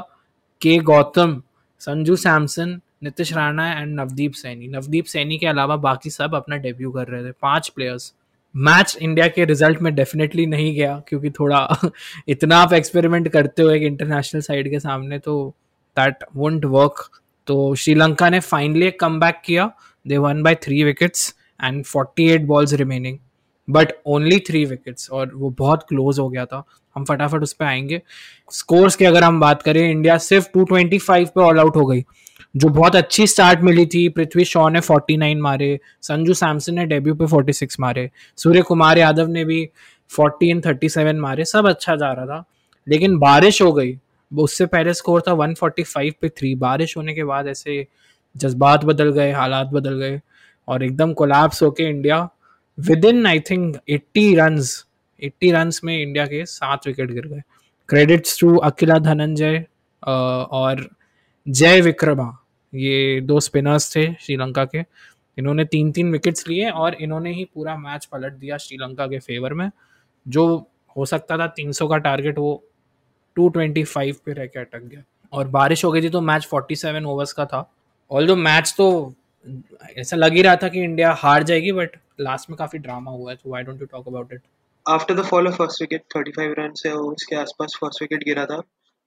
K 0.63 0.79
Gowtham, 0.79 1.43
Sanju 1.81 2.17
Samson, 2.17 2.81
Nitish 3.03 3.33
Rana 3.33 3.73
and 3.73 4.01
Navdeep 4.01 4.33
Saini. 4.33 4.69
Navdeep 4.69 5.05
Saini 5.05 5.39
के 5.39 5.47
अलावा 5.47 5.77
बाकी 5.77 6.11
सब 6.11 6.35
अपना 6.35 6.57
डेब्यू 6.57 6.91
कर 6.91 7.07
रहे 7.07 7.25
थे। 7.25 7.33
पाँच 7.43 7.69
प्लेयर्स 7.69 8.13
मैच 8.55 8.97
इंडिया 9.03 9.27
के 9.29 9.45
रिज़ल्ट 9.45 9.83
में 9.83 9.95
डेफिनेटली 9.95 10.47
नहीं 10.47 10.75
गया, 10.75 11.03
क्योंकि 11.09 11.31
थोड़ा 11.31 11.79
इतना 12.29 12.59
आप 12.59 12.73
एक्सपेरिमेंट 12.73 13.29
करते 13.29 13.63
हो 13.63 13.71
एक 13.71 13.83
इंटरनेशनल 13.83 14.41
साइड 14.41 14.71
के 14.71 14.81
सामने 14.81 15.19
तो 15.19 15.55
दैट 15.97 16.25
वोंट 16.35 16.65
वर्क 16.65 17.09
तो 17.47 17.75
श्रीलंका 17.75 18.31
ने 18.31 18.41
फाइनली 18.41 18.87
एक 18.87 19.01
कम 19.01 19.21
किया। 19.45 19.71
They 20.07 20.19
won 20.19 20.43
by 20.43 20.55
three 20.55 20.83
wickets 20.85 21.35
and 21.65 21.85
forty 21.85 22.29
eight 22.29 22.43
balls 22.43 22.73
remaining 22.73 23.19
but 23.71 23.89
only 24.07 24.39
three 24.39 24.65
wickets 24.65 25.11
और 25.11 25.33
वो 25.35 25.51
बहुत 25.51 25.83
क्लोज 25.89 26.19
हो 26.19 26.29
गया 26.29 26.47
था। 26.47 26.65
हम 26.97 27.05
फटाफट 27.05 27.43
उस 27.43 27.53
पर 27.53 27.65
आएँगे। 27.65 28.03
स्कोर्स 28.53 28.97
की 28.97 29.05
अगर 29.05 29.25
हम 29.25 29.41
बात 29.41 29.63
करें 29.63 29.91
इंडिया 29.91 30.19
सिर्फ़ 30.19 30.49
टू 30.55 30.65
ट्वेंटी 30.65 30.99
फाइव 30.99 31.27
पे 31.27 31.41
ऑल 31.41 31.59
आउट 31.59 31.77
हो 31.77 31.87
गई। 31.87 32.05
जो 32.57 32.69
बहुत 32.69 32.97
अच्छी 32.97 33.27
स्टार्ट 33.27 33.61
मिली 33.61 33.87
थी, 33.87 34.09
पृथ्वी 34.09 34.45
शॉ 34.45 34.69
ने 34.69 34.81
49 34.81 35.41
मारे, 35.41 35.81
संजू 36.03 36.35
सैमसन 36.35 36.75
ने 36.75 36.87
डेब्यू 36.87 37.15
पे 37.15 37.27
46 37.27 37.81
मारे 37.81 38.11
सूर्य 38.37 38.63
कुमार 38.63 38.99
यादव 38.99 39.27
ने 39.27 39.45
भी 39.45 39.71
14 40.09 40.61
37 40.61 41.17
मारे, 41.17 41.45
सब 41.45 41.69
अच्छा 41.69 41.97
जा 41.97 42.13
रहा 42.13 42.27
था। 42.27 42.45
लेकिन 42.89 43.19
बारिश 43.19 43.63
हो 43.63 43.73
गई। 43.73 43.99
उससे 44.39 44.67
पहले 44.67 44.95
स्कोर 44.95 45.21
था 45.21 45.33
145 45.33 46.15
पे 46.21 46.29
थ्री 46.29 46.55
बारिश 46.55 46.97
होने 46.97 47.15
के 47.15 47.25
बाद 47.25 47.47
ऐसे 47.47 47.87
जज्बात 48.37 48.85
बदल 48.85 49.11
गए, 49.11 49.33
हालात 49.33 49.67
बदल 49.67 49.95
गए 49.95 50.21
और 50.69 50.85
एकदम 50.85 51.13
कोलैप्स 51.13 51.63
होके 51.63 51.83
India 51.83 52.29
within 53.05 53.27
I 53.27 53.41
think 53.41 53.77
80 53.91 54.35
run 54.37 54.59
80 55.23 55.53
run 55.53 55.71
में 55.85 55.99
इंडिया 55.99 56.27
के 56.27 56.45
सात 56.47 56.87
विकेट 56.87 57.11
गिर 57.11 57.27
गए। 57.27 57.43
क्रेडिट्स 57.89 58.39
टू 58.41 58.57
अकिला 58.59 58.99
धनंजय 58.99 59.65
और 60.03 60.89
जय 61.47 61.81
विक्रमा 61.81 62.37
ये 62.73 63.21
दो 63.21 63.41
स्पिनर्स 63.41 63.95
थे 63.97 64.07
श्रीलंका 64.15 64.65
के। 64.65 64.79
इन्होंने 65.39 65.65
तीन 65.65 65.91
तीन 65.93 66.11
विकेट्स 66.13 66.49
लिए 66.49 66.71
और 66.71 66.95
इन्होंने 66.95 67.33
ही 67.33 67.45
पूरा 67.55 67.77
मैच 67.77 68.05
पलट 68.05 68.33
दिया 68.33 68.57
श्रीलंका 68.57 69.07
के 69.07 69.19
फेवर 69.19 69.55
में। 69.55 69.71
जो 70.27 70.47
हो 70.97 71.05
सकता 71.07 71.39
था 71.39 71.47
300 71.49 71.89
का 71.89 71.97
टारगेट 71.99 72.39
वो 72.39 72.63
225 73.37 74.17
पे 74.17 74.33
रह 74.33 74.47
के 74.47 74.61
अटक 74.61 74.83
गया। 74.83 75.03
और 75.33 75.49
बारिश 75.49 75.85
हो 75.85 75.93
गई 75.93 76.03
थी 76.03 76.09
तो 76.09 76.21
मैच 76.21 76.45
47 76.45 77.07
ओवर्स 77.07 77.33
का 77.33 77.47
था। 77.47 77.71
ऑल 78.11 78.35
मैच 78.37 78.75
तो 78.79 79.15
ऐसा 79.97 80.17
लग 80.17 80.35
ही 80.35 80.43
रहा 80.43 80.57
था 80.57 80.69
कि 80.69 80.83
इंडिया 80.83 81.13
हार 81.19 81.43
जाएगी 81.43 81.73
बट 81.73 81.97
लास्ट 82.21 82.51
में 82.51 82.57
काफ़ी 82.59 82.79
ड्रामा 82.79 83.11
हुआ 83.11 83.31
है 83.31 83.37
तो 83.37 83.51
why 83.51 83.63
don't 83.63 83.81
you 83.81 83.87
talk 83.87 84.09
about 84.09 84.33
it 84.33 84.41
after 84.87 85.15
the 85.15 85.25
fall 85.27 85.49
of 85.49 85.55
first 85.57 85.83
wicket 85.83 86.03
35 86.17 86.55
run 86.59 86.73
से 86.77 86.91
उसके 86.93 87.37
आसपास 87.37 87.77
फ़र्स्ट 87.81 88.03
विकेट 88.03 88.25
गिरा 88.25 88.45
था। 88.47 88.61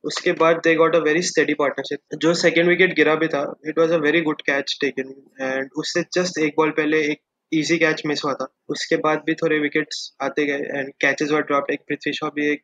उसके 0.03 0.31
बाद 0.41 0.61
they 0.63 0.73
got 0.75 0.95
a 0.95 0.99
very 0.99 1.21
steady 1.21 1.53
partnership 1.53 2.17
जो 2.21 2.33
सेकंड 2.41 2.67
विकेट 2.67 2.93
गिरा 2.95 3.15
भी 3.23 3.27
था 3.27 3.41
it 3.67 3.79
was 3.79 3.91
a 3.91 3.97
very 4.05 4.21
good 4.21 4.41
catch 4.49 4.77
taken 4.81 5.13
and 5.41 5.69
उससे 5.77 6.03
जस्ट 6.13 6.39
एक 6.45 6.53
बॉल 6.57 6.71
पहले 6.77 7.01
एक 7.11 7.21
इजी 7.51 7.77
कैच 7.77 8.01
मिस 8.07 8.23
हुआ 8.25 8.33
था। 8.33 8.47
उसके 8.69 8.95
बाद 9.03 9.23
भी 9.25 9.33
थोड़े 9.35 9.59
विकेट्स 9.59 10.01
आते 10.21 10.45
गए 10.45 10.79
एंड 10.79 10.91
कैचेस 11.01 11.31
वर 11.31 11.41
ड्रॉप 11.43 11.71
एक 11.71 11.81
पृथ्वी 11.87 12.13
शॉ 12.13 12.29
भी 12.35 12.49
एक 12.51 12.63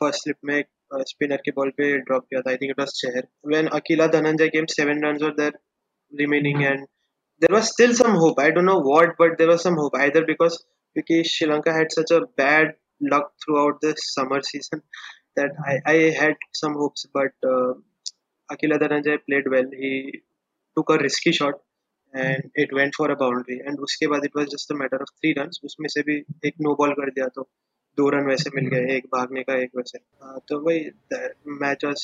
फ़र्स्ट 0.00 0.22
स्लिप 0.22 0.36
में 0.44 0.56
एक 0.56 0.66
स्पिनर 1.08 1.42
के 1.44 1.50
बॉल 1.56 1.70
पे 1.76 1.96
ड्रॉप 2.00 2.26
किया 2.30 2.40
था। 2.40 2.50
I 2.50 2.56
think 2.56 2.70
it 2.70 2.80
was 2.80 2.92
Chahar 3.00 3.26
when 3.46 3.66
Akila 3.78 4.06
Dhananjaya 4.18 4.48
came 4.48 4.66
seven 4.74 5.04
runs 5.06 5.22
were 5.22 5.34
there 5.40 5.58
remaining, 6.12 6.60
and 6.64 6.84
there 7.40 7.54
was 7.56 7.70
still 7.72 7.94
some 7.94 8.16
hope 8.22 8.38
i 8.38 8.50
don't 8.50 8.70
know 8.72 8.82
what 8.90 9.14
but 9.18 9.38
there 9.38 9.48
was 9.48 9.62
some 9.62 9.76
hope 9.76 9.96
either 10.06 10.24
because 10.32 10.56
because 10.94 11.30
sri 11.32 11.48
lanka 11.50 11.72
had 11.78 11.92
such 11.98 12.10
a 12.18 12.20
bad 12.42 12.74
luck 13.00 13.32
throughout 13.42 13.80
the 13.80 13.94
summer 13.98 14.40
season 14.42 14.82
that 15.36 15.50
I, 15.64 15.74
I 15.92 15.96
had 16.18 16.36
some 16.52 16.74
hopes, 16.74 17.06
but 17.12 17.32
uh, 17.44 17.74
Akila 18.50 18.78
Dhananjay 18.78 19.18
played 19.28 19.44
well. 19.48 19.68
He 19.70 20.22
took 20.76 20.90
a 20.90 20.98
risky 20.98 21.32
shot 21.32 21.54
and 22.12 22.50
it 22.54 22.70
went 22.72 22.94
for 22.94 23.10
a 23.10 23.16
boundary. 23.16 23.60
And 23.64 23.78
उसके 23.78 24.08
बाद 24.08 24.24
it 24.24 24.34
was 24.34 24.48
just 24.50 24.70
a 24.70 24.74
matter 24.74 24.96
of 24.96 25.08
three 25.20 25.34
runs. 25.38 25.60
उसमें 25.64 25.88
से 25.88 26.02
भी 26.02 26.16
एक 26.48 26.54
no 26.62 26.74
ball 26.76 26.92
कर 27.00 27.10
दिया 27.10 27.26
तो 27.34 27.48
दो 27.96 28.08
रन 28.10 28.26
वैसे 28.28 28.50
मिल 28.54 28.68
गए 28.70 28.96
एक 28.96 29.06
भागने 29.14 29.42
का 29.42 29.54
एक 29.62 29.70
वैसे 29.76 29.98
तो 30.48 30.60
वही 30.66 30.90
मैच 31.62 31.84
वाज 31.84 32.02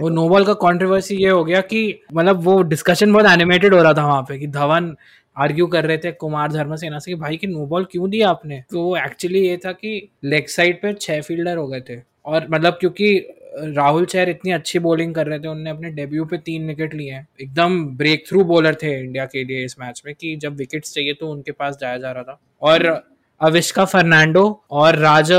वो 0.00 0.08
नो 0.08 0.28
बॉल 0.28 0.44
का 0.44 0.52
कंट्रोवर्सी 0.60 1.16
ये 1.16 1.30
हो 1.30 1.44
गया 1.44 1.60
कि 1.62 2.00
मतलब 2.14 2.42
वो 2.44 2.60
डिस्कशन 2.64 3.12
बहुत 3.12 3.26
एनिमेटेड 3.26 3.74
हो 3.74 3.82
रहा 3.82 3.94
था 3.94 4.06
वहाँ 4.06 4.22
पे 4.22 4.38
कि 4.38 4.46
धवन 4.48 4.94
आर्ग्यू 5.36 5.66
कर 5.66 5.84
रहे 5.84 5.98
थे 5.98 6.12
कुमार 6.12 6.52
धर्मसेना 6.52 6.98
से 6.98 7.10
कि 7.10 7.14
भाई 7.18 7.36
की 7.36 7.46
नो 7.46 7.66
बॉल 7.66 7.84
क्यों 7.90 8.08
दिया 8.10 8.28
आपने? 8.30 8.62
तो 8.70 8.82
वो 8.82 8.96
एक्चुअली 8.96 9.40
ये 9.40 9.56
था 9.56 9.72
कि 9.72 10.08
लेग 10.24 10.48
साइड 10.48 10.80
पे 10.82 10.92
छह 10.92 11.20
फील्डर 11.20 11.56
हो 11.56 11.66
गए 11.66 11.80
थे। 11.80 12.00
और 12.24 12.46
मतलब 12.50 12.76
क्योंकि 12.80 13.14
राहुल 13.58 14.04
चहर 14.04 14.28
इतनी 14.28 14.52
अच्छी 14.52 14.78
बॉलिंग 14.78 15.14
कर 15.14 15.26
रहे 15.26 15.38
थे 15.38 15.48
उनने 15.48 15.70
अपने 15.70 15.90
डेब्यू 15.90 16.24
पे 16.24 16.38
तीन 16.38 16.66
विकेट 16.66 16.94
लिए 16.94 17.12
हैं। 17.12 17.26
एकदम 17.40 17.84
ब्रेक 17.96 18.24
थ्रू 18.28 18.44
बॉलर 18.44 18.74
थे 18.74 18.98
इंडिया 18.98 19.24
के 19.26 19.44
लिए 19.44 19.64
इस 19.64 19.76
मैच 19.80 20.02
में 20.06 20.14
कि 20.14 20.34
जब 20.36 20.56
विकेट्स 20.56 20.94
चाहिए 20.94 21.14
तो 21.14 21.30
उनके 21.30 21.52
पास 21.52 21.78
जाया 21.80 21.96
जा 21.98 22.12
रहा 22.12 22.22
था। 22.22 22.38
और 22.62 22.86
अविष्का 23.40 23.84
फर्नांडो 23.84 24.44
और 24.70 24.96
राज 24.96 25.32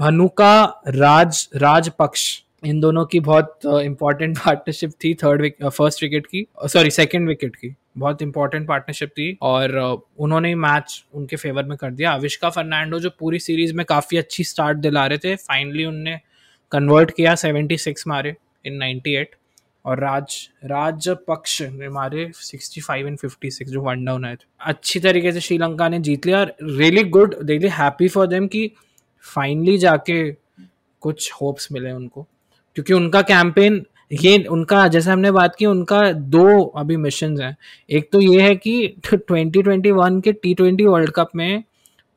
भनुका 0.00 0.82
राज 0.88 1.48
राज 1.56 1.88
पक्ष 1.88 2.22
इन 2.62 2.80
दोनों 2.80 3.04
की 3.06 3.20
बहुत 3.20 3.60
इंपॉर्टेंट 3.64 4.38
पार्टनरशिप 4.38 4.90
थी 5.04 5.12
थर्ड 5.14 5.52
फ़र्स्ट 5.64 6.02
विकेट 6.02 6.26
की 6.26 6.46
सॉरी 6.64 6.90
सेकंड 6.90 7.28
विकेट 7.28 7.56
की। 7.56 7.74
बहुत 7.98 8.22
इंपॉर्टेंट 8.22 8.66
पार्टनरशिप 8.68 9.08
थी 9.08 9.36
और 9.42 9.76
उन्होंने 10.18 10.54
मैच 10.54 11.04
उनके 11.14 11.36
फेवर 11.36 11.64
में 11.64 11.76
कर 11.78 11.90
दिया। 11.90 12.12
अविष्का 12.12 12.50
फर्नांडो 12.50 12.98
जो 13.00 13.10
पूरी 13.18 13.38
सीरीज़ 13.38 13.74
में 13.74 13.84
काफ़ी 13.86 14.18
अच्छी 14.18 14.44
स्टार्ट 14.44 14.78
दिला 14.78 15.06
रहे 15.06 15.18
थे 15.18 15.34
फाइनली 15.36 15.84
उनने 15.84 16.18
कन्वर्ट 16.72 17.10
किया 17.10 17.34
76 17.34 18.06
मारे 18.06 18.34
इन 18.64 18.78
98 18.78 19.34
और 19.84 20.00
राज 20.00 20.36
राज 20.64 21.08
पक्ष 21.28 21.60
ने 21.62 21.88
मारे 21.88 22.30
65 22.34 23.06
इन 23.06 23.16
56 23.16 23.68
जो 23.68 23.82
वन 23.82 24.04
डाउन 24.04 24.24
आए 24.24 24.34
थे। 24.34 24.46
अच्छी 24.60 25.00
तरीके 25.00 25.32
से 25.32 25.40
श्रीलंका 25.40 25.88
ने 25.88 25.98
जीत 26.00 26.26
लिया 26.26 26.42
really 26.62 27.04
good 27.04 27.36
really 27.42 27.68
happy 27.68 28.08
for 28.08 28.26
them 28.26 28.46
कि 28.46 28.70
फाइनली 29.24 29.78
जाके 29.78 30.30
कुछ 31.02 31.30
होप्स 31.32 31.68
मिले 31.72 31.92
उनको। 31.92 32.26
क्योंकि 32.78 32.92
उनका 32.92 33.22
कैंपेन 33.22 33.86
ये 34.12 34.44
उनका, 34.44 34.88
जैसे 34.88 35.10
हमने 35.10 35.30
बात 35.30 35.54
की, 35.54 35.66
उनका 35.66 36.12
दो 36.12 36.64
अभी 36.64 36.96
मिशन 36.96 37.40
हैं। 37.40 37.56
एक 37.90 38.08
तो 38.12 38.20
ये 38.20 38.40
है 38.40 38.56
कि 38.56 38.94
2021 39.06 40.20
के 40.20 40.32
टी 40.32 40.54
ट्वेंटी 40.54 40.84
वर्ल्ड 40.84 41.10
कप 41.10 41.28
में 41.36 41.64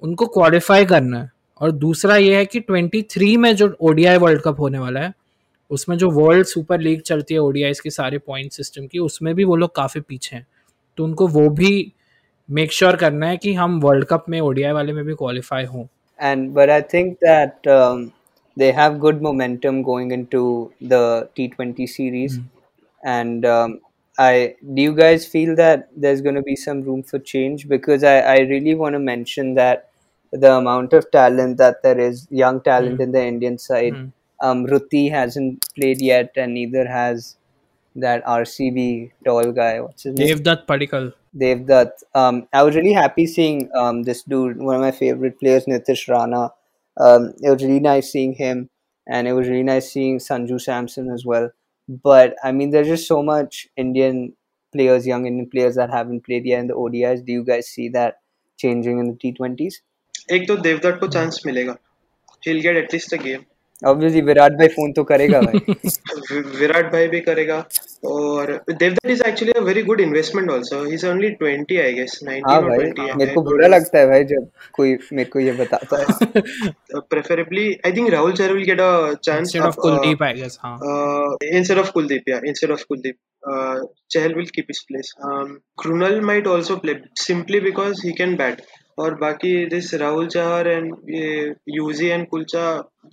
उनको 0.02 0.26
क्वालिफाई 0.26 0.86
करना 0.86 1.24
है 1.24 1.32
और 1.62 1.72
दूसरा 1.72 2.16
ये 2.16 2.36
है 2.36 2.46
कि 2.46 2.60
23 2.60 3.38
में 3.38 3.56
जो 3.56 3.78
ओडीआई 3.82 4.18
वर्ल्ड 4.18 4.42
कप 4.42 4.60
होने 4.60 4.80
वाला 4.80 5.00
है, 5.00 5.14
उसमें 5.70 5.98
जो 5.98 6.10
वर्ल्ड 6.10 6.46
सुपर 6.46 6.80
लीग 6.80 7.02
चलती 7.02 7.34
है 7.34 7.40
ओडीआई 7.40 7.74
के 7.84 7.90
सारे 7.90 8.18
पॉइंट 8.18 8.52
सिस्टम 8.52 8.88
की, 8.88 9.00
उसमें 9.00 9.36
भी 9.36 9.44
वो 9.44 9.56
लोग 9.56 9.76
काफ़ी 9.76 10.02
पीछे 10.02 10.36
हैं। 10.36 10.48
तो 10.98 11.04
उनको 11.04 11.28
वो 11.28 11.50
भी 11.50 11.94
मेक 12.52 12.72
श्योर 12.72 12.92
sure 12.92 13.02
करना 13.02 13.28
है 13.28 13.38
कि 13.38 13.54
हम 13.54 13.80
वर्ल्ड 13.80 14.06
कप 14.06 14.26
में 14.30 14.42
ओडीआई 14.42 14.72
वाले 14.72 14.94
में 14.94 15.06
भी 15.06 15.14
क्वालिफाई 15.14 15.66
हों। 15.66 15.86
And 16.22 16.52
but 16.52 16.70
I 16.70 16.82
think 16.82 17.14
that 17.14 17.70
they 18.58 18.72
have 18.72 19.00
good 19.00 19.22
momentum 19.22 19.84
going 19.84 20.12
into 20.12 20.74
the 20.82 21.30
T20 21.36 21.88
series. 21.88 22.38
Mm. 22.38 22.46
And 23.04 23.46
um, 23.46 23.80
I 24.18 24.56
do 24.74 24.82
you 24.82 24.96
guys 24.96 25.26
feel 25.26 25.56
that 25.56 25.90
there's 25.96 26.22
going 26.22 26.36
to 26.36 26.42
be 26.42 26.56
some 26.56 26.82
room 26.82 27.04
for 27.04 27.20
change? 27.20 27.68
Because 27.68 28.04
I, 28.04 28.20
I 28.20 28.38
really 28.40 28.76
want 28.76 28.94
to 28.94 29.00
mention 29.00 29.56
that 29.56 29.90
the 30.32 30.54
amount 30.54 30.94
of 30.94 31.10
talent 31.12 31.58
that 31.58 31.84
there 31.84 32.00
is, 32.00 32.28
young 32.30 32.62
talent 32.62 33.00
mm. 33.00 33.04
in 33.04 33.12
the 33.12 33.24
Indian 33.24 33.58
side. 33.58 33.94
Mm. 33.94 34.12
Um, 34.42 34.66
Ruti 34.66 35.12
hasn't 35.12 35.66
played 35.76 36.02
yet, 36.02 36.32
and 36.36 36.54
neither 36.56 36.88
has 36.88 37.36
that 37.96 38.26
RCB 38.26 39.12
tall 39.26 39.52
guy. 39.52 39.80
What's 39.82 40.04
his 40.04 40.16
name? 40.16 40.38
Devdutt 40.38 40.66
Padikkal. 40.66 41.14
Devdutt. 41.38 41.92
Um, 42.16 42.48
I 42.52 42.64
was 42.64 42.76
really 42.76 42.94
happy 42.94 43.28
seeing 43.28 43.70
um, 43.76 44.04
this 44.04 44.24
dude, 44.24 44.58
one 44.58 44.76
of 44.76 44.82
my 44.82 44.92
favorite 44.92 45.40
players, 45.40 45.66
Nitish 45.66 46.08
Rana 46.10 46.52
um, 46.99 47.33
it 47.43 47.51
was 47.51 47.63
really 47.63 47.81
nice 47.81 48.13
seeing 48.13 48.35
him, 48.35 48.71
and 49.09 49.29
it 49.29 49.33
was 49.33 49.49
really 49.49 49.63
nice 49.63 49.91
seeing 49.93 50.19
Sanju 50.19 50.61
Samson 50.61 51.11
as 51.11 51.25
well. 51.25 51.51
But 51.89 52.35
I 52.43 52.53
mean, 52.53 52.71
there's 52.71 52.89
just 52.89 53.07
so 53.07 53.23
much 53.23 53.69
Indian 53.77 54.35
players, 54.73 55.07
young 55.07 55.27
Indian 55.27 55.49
players 55.49 55.77
that 55.77 55.91
haven't 55.91 56.25
played 56.25 56.47
yet 56.47 56.61
in 56.61 56.67
the 56.69 56.75
ODIs. 56.75 57.25
Do 57.25 57.33
you 57.33 57.45
guys 57.45 57.69
see 57.69 57.89
that 57.91 58.17
changing 58.57 58.99
in 58.99 59.07
the 59.07 59.19
T20s? 59.19 59.83
एक 60.33 60.47
तो 60.49 60.57
देवदत्त 60.57 60.99
को 61.01 61.07
chance 61.09 61.43
मिलेगा 61.47 61.77
he'll 62.47 62.63
get 62.63 62.77
at 62.77 62.93
least 62.93 63.13
a 63.13 63.19
game 63.19 63.45
obviously 63.82 64.22
Virat 64.22 64.52
भाई 64.52 64.68
phone 64.68 64.92
तो 64.92 65.04
करेगा 65.04 65.40
भाई। 65.42 65.60
विराट 66.60 66.92
भाई 66.92 67.08
भी 67.08 67.20
करेगा। 67.20 67.58
और 68.06 68.52
Devdutt 68.70 69.10
is 69.10 69.22
actually 69.28 69.52
a 69.52 69.62
very 69.62 69.84
good 69.84 70.02
investment 70.02 70.52
also 70.52 70.84
he 70.84 70.94
is 70.94 71.06
only 71.08 71.30
20 71.44 71.78
I 71.82 71.94
guess 71.94 72.20
19 72.24 72.42
हाँ 72.48 72.60
और 72.60 72.70
20 72.94 73.16
मेरे 73.18 73.34
को 73.34 73.42
बुरा 73.42 73.68
लगता 73.68 74.00
है 74.00 74.08
भाई 74.08 74.24
जब 74.24 74.48
कोई 74.74 74.98
मेरे 75.14 75.30
को 75.30 75.40
ये 75.40 75.52
बताता 75.52 75.98
है। 76.00 77.00
Preferably 77.10 77.68
I 77.86 77.92
think 77.92 78.10
Rahul 78.10 78.34
Chahar 78.34 78.54
will 78.54 78.64
get 78.66 78.82
a 78.82 79.14
chance 79.24 79.40
instead 79.40 79.62
of 79.62 79.76
Kuldeep 79.82 80.24
I 80.24 80.34
guess 80.34 80.58
हाँ। 80.64 80.78
इंस्टेड 81.44 81.78
ऑफ़ 81.78 81.92
कुलदीप 81.92 82.30
या 82.30 82.40
instead 82.46 82.72
of 82.72 82.84
Kuldeep 82.90 83.16
Chahal 84.12 84.34
will 84.34 84.46
keep 84.56 84.66
his 84.70 84.80
place 84.84 85.14
Krunal 85.82 86.22
might 86.22 86.48
also 86.48 86.76
play 86.78 86.96
simply 87.22 87.60
because 87.60 88.06
he 88.06 88.12
can 88.14 88.36
bat 88.36 88.62
और 88.98 89.14
बाकी 89.16 89.54
this 89.66 89.94
Rahul 89.94 90.28
Chahar 90.28 90.68
and 90.68 90.94
ये 91.10 91.54
Yuzi 91.70 92.08
and 92.08 92.28
Kulcha 92.28 92.64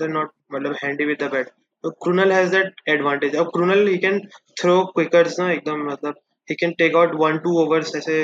they 0.03 0.09
not 0.13 0.31
मतलब 0.55 0.77
handy 0.85 1.05
with 1.05 1.23
the 1.23 1.31
bat 1.33 1.49
तो 1.85 1.91
Krunal 2.05 2.33
has 2.33 2.51
that 2.53 2.81
advantage 2.89 3.37
अब 3.37 3.51
Krunal 3.55 3.87
he 3.89 3.99
can 3.99 4.19
throw 4.61 4.85
quickers 4.95 5.39
ना 5.41 5.51
एकदम 5.53 5.85
मतलब 5.91 6.15
he 6.49 6.55
can 6.55 6.73
take 6.79 6.97
out 6.97 7.15
one 7.21 7.39
two 7.39 7.59
overs 7.63 7.95
ऐसे 7.97 8.17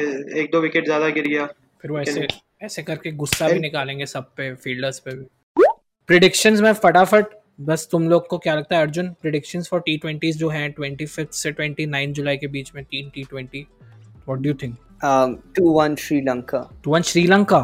एक 0.42 0.50
दो 0.52 0.60
विकेट 0.60 0.84
ज़्यादा 0.84 1.08
गिर 1.08 1.26
गया. 1.28 1.46
फिर 1.82 1.90
वो 1.90 2.00
ऐसे 2.00 2.26
ऐसे 2.64 2.82
करके 2.82 3.10
गुस्सा 3.22 3.48
भी 3.48 3.58
निकालेंगे 3.60 4.06
सब 4.06 4.30
पे 4.36 4.54
फील्डर्स 4.64 4.98
पे 4.98 5.16
भी. 5.16 5.24
प्रिडिक्शंस 6.08 6.60
में 6.60 6.72
फटाफट 6.72 7.34
बस 7.60 7.88
तुम 7.92 8.08
लोग 8.08 8.26
को 8.28 8.38
क्या 8.38 8.54
लगता 8.54 8.76
है 8.76 8.82
Arjun? 8.82 9.08
Predictions 9.22 9.68
for 9.68 9.80
T 9.80 9.96
twenties 9.98 10.38
जो 10.38 10.48
हैं 10.48 10.70
ट्वेंटी 10.72 11.06
फिफ्थ 11.06 11.32
से 11.32 11.52
ट्वेंटी 11.52 11.86
नाइन 11.86 12.12
जुलाई 12.12 12.36
के 12.36 12.46
बीच 12.56 12.74
में 12.74 12.84
तीन 12.84 13.10
T 13.14 13.24
twenty 13.30 13.66
what 14.26 14.40
do 14.40 14.54
think 14.62 14.76
Um, 15.02 15.32
2 15.52 15.70
1 15.74 15.96
Sri 15.98 16.18
Lanka. 16.22 16.58
2 16.82 16.92
1 16.92 17.04
Sri 17.04 17.26
Lanka. 17.26 17.58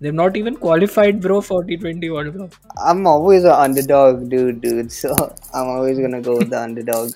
They've 0.00 0.14
not 0.14 0.36
even 0.36 0.56
qualified, 0.56 1.20
bro, 1.20 1.40
for 1.42 1.62
T20 1.62 2.10
World 2.12 2.36
Cup. 2.36 2.54
I'm 2.82 3.06
always 3.06 3.44
an 3.44 3.50
underdog, 3.50 4.30
dude, 4.30 4.62
dude. 4.62 4.90
So 4.90 5.34
I'm 5.52 5.68
always 5.68 5.98
gonna 5.98 6.22
go 6.22 6.38
with 6.38 6.50
the 6.50 6.60
underdog. 6.68 7.12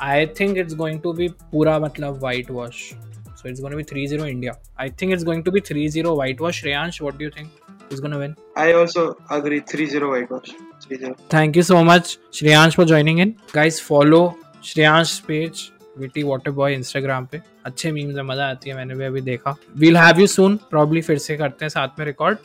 I 0.00 0.26
think 0.26 0.56
it's 0.56 0.74
going 0.74 1.00
to 1.02 1.12
be 1.12 1.30
pura 1.50 1.80
matlab 1.80 2.20
whitewash. 2.20 2.94
So 3.34 3.48
it's 3.48 3.60
going 3.60 3.70
to 3.70 3.76
be 3.76 3.84
3-0 3.84 4.28
India. 4.28 4.56
I 4.76 4.88
think 4.88 5.12
it's 5.12 5.22
going 5.22 5.44
to 5.44 5.52
be 5.52 5.60
3-0 5.60 6.16
whitewash. 6.16 6.62
Shreyansh, 6.62 7.00
what 7.00 7.18
do 7.18 7.24
you 7.24 7.30
think? 7.30 7.50
Who's 7.88 8.00
going 8.00 8.10
to 8.10 8.18
win? 8.18 8.36
I 8.56 8.72
also 8.72 9.16
agree 9.30 9.60
3-0 9.60 10.08
whitewash. 10.10 10.50
3-0. 10.82 11.16
Thank 11.28 11.54
you 11.54 11.62
so 11.62 11.84
much, 11.84 12.18
Shreyansh, 12.32 12.74
for 12.74 12.84
joining 12.84 13.18
in. 13.18 13.36
Guys, 13.52 13.78
follow 13.78 14.36
Shreyansh's 14.60 15.20
page 15.20 15.72
witty 15.98 16.22
water 16.22 16.50
boy 16.50 16.74
Instagram 16.74 17.26
पे। 17.26 17.40
अच्छे 17.64 17.92
memes 17.92 18.14
में 18.14 18.22
मज़ा 18.24 18.48
आती 18.50 18.70
है 18.70 18.76
मैंने 18.76 18.94
भी 18.94 19.04
अभी 19.04 19.20
देखा। 19.22 19.54
We'll 19.78 19.96
have 19.96 20.20
you 20.20 20.26
soon 20.28 20.56
probably 20.70 21.02
फिर 21.02 21.18
से 21.18 21.36
करते 21.36 21.64
हैं 21.64 21.70
साथ 21.70 21.98
में 21.98 22.06
रिकॉर्ड 22.06 22.38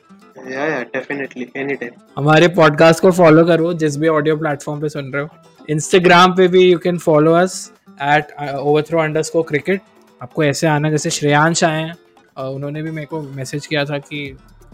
हमारे 2.18 2.48
पॉडकास्ट 2.50 3.02
को 3.02 3.12
फॉलो 3.12 3.46
करो 3.46 3.74
जिस 3.76 3.98
भी 3.98 4.08
ऑडियो 4.08 4.38
प्लेटफॉर्म 4.38 4.82
पे 4.82 4.89
सुन 4.89 5.12
रहे 5.13 5.24
हो। 5.24 5.30
इंस्टाग्राम 5.70 6.36
पे 6.36 6.48
भी 6.48 6.62
you 6.63 6.80
can 6.80 6.98
follow 7.00 7.34
us 7.34 7.72
at 8.04 8.34
overthrow 8.52 9.00
underscore 9.00 9.44
cricket 9.50 9.82
आपको 10.22 10.44
ऐसे 10.44 10.68
आना 10.68 10.89
जैसे 10.92 11.10
श्रेयांश 11.10 11.63
आए 11.63 11.82
हैं 11.82 12.46
उन्होंने 12.46 12.82
भी 12.84 12.92
मेरे 12.92 13.08
को 13.08 13.22
मैसेज 13.22 13.68
किया 13.68 13.86
था 13.86 13.98
कि 14.00 14.26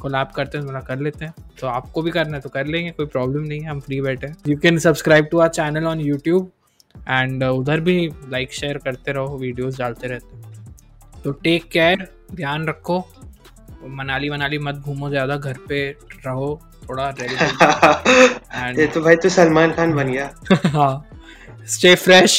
कोलैब 0.01 0.27
करते 0.35 0.57
हैं 0.57 0.67
थोड़ा 0.67 0.79
कर 0.79 0.99
लेते 0.99 1.25
हैं। 1.25 1.33
तो 1.59 1.67
आपको 1.67 2.01
भी 2.01 2.11
करना 2.11 2.35
है 2.35 2.41
तो 2.41 2.49
कर 2.49 2.65
लेंगे 2.65 2.91
कोई 2.91 3.05
प्रॉब्लम 3.07 3.41
नहीं 3.41 3.59
है 3.61 3.69
हम 3.69 3.79
फ्री 3.79 3.99
बैठे 4.01 4.27
हैं। 4.27 4.35
You 4.47 4.57
can 4.57 4.77
subscribe 4.79 5.25
to 5.31 5.39
our 5.39 5.49
channel 5.49 5.85
on 5.85 5.99
YouTube 6.01 6.51
and 6.95 7.43
uh, 7.43 7.49
उधर 7.49 7.79
भी 7.79 8.07
लाइक 8.31 8.53
शेयर 8.53 8.77
करते 8.77 9.11
रहो 9.11 9.37
वीडियोस 9.37 9.77
डालते 9.79 10.07
रहते 10.07 11.21
तो 11.23 11.31
टेक 11.43 11.63
केयर 11.71 12.07
ध्यान 12.35 12.67
रखो। 12.67 12.97
मनाली 13.87 14.29
मनाली 14.29 14.57
मत 14.59 14.75
घूमो 14.75 15.09
ज़्यादा 15.09 15.35
घर 15.37 15.57
पे 15.69 15.89
रहो 16.25 16.49
थोड़ा 16.89 17.09
एंड 17.09 18.79
ये 18.79 18.87
तो 18.87 19.01
भाई 19.01 19.15
तो 19.15 19.29
सलमान 19.29 19.71
खान 19.73 19.93
बन 19.95 20.11
गया। 20.11 20.33
हाँ। 20.75 21.05
Stay 21.67 21.93
fresh 21.95 22.35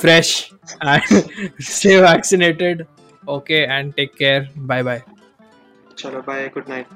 fresh 0.00 0.50
and 0.84 1.62
stay 1.62 1.96
vaccinated 2.00 2.84
okay 3.28 3.62
and 3.64 3.92
take 3.94 4.12
care 4.18 4.48
bye 4.58 4.82
bye 4.82 5.02
चलो 5.98 6.20
बाय 6.26 6.48
गुड 6.54 6.68
नाइट 6.68 6.86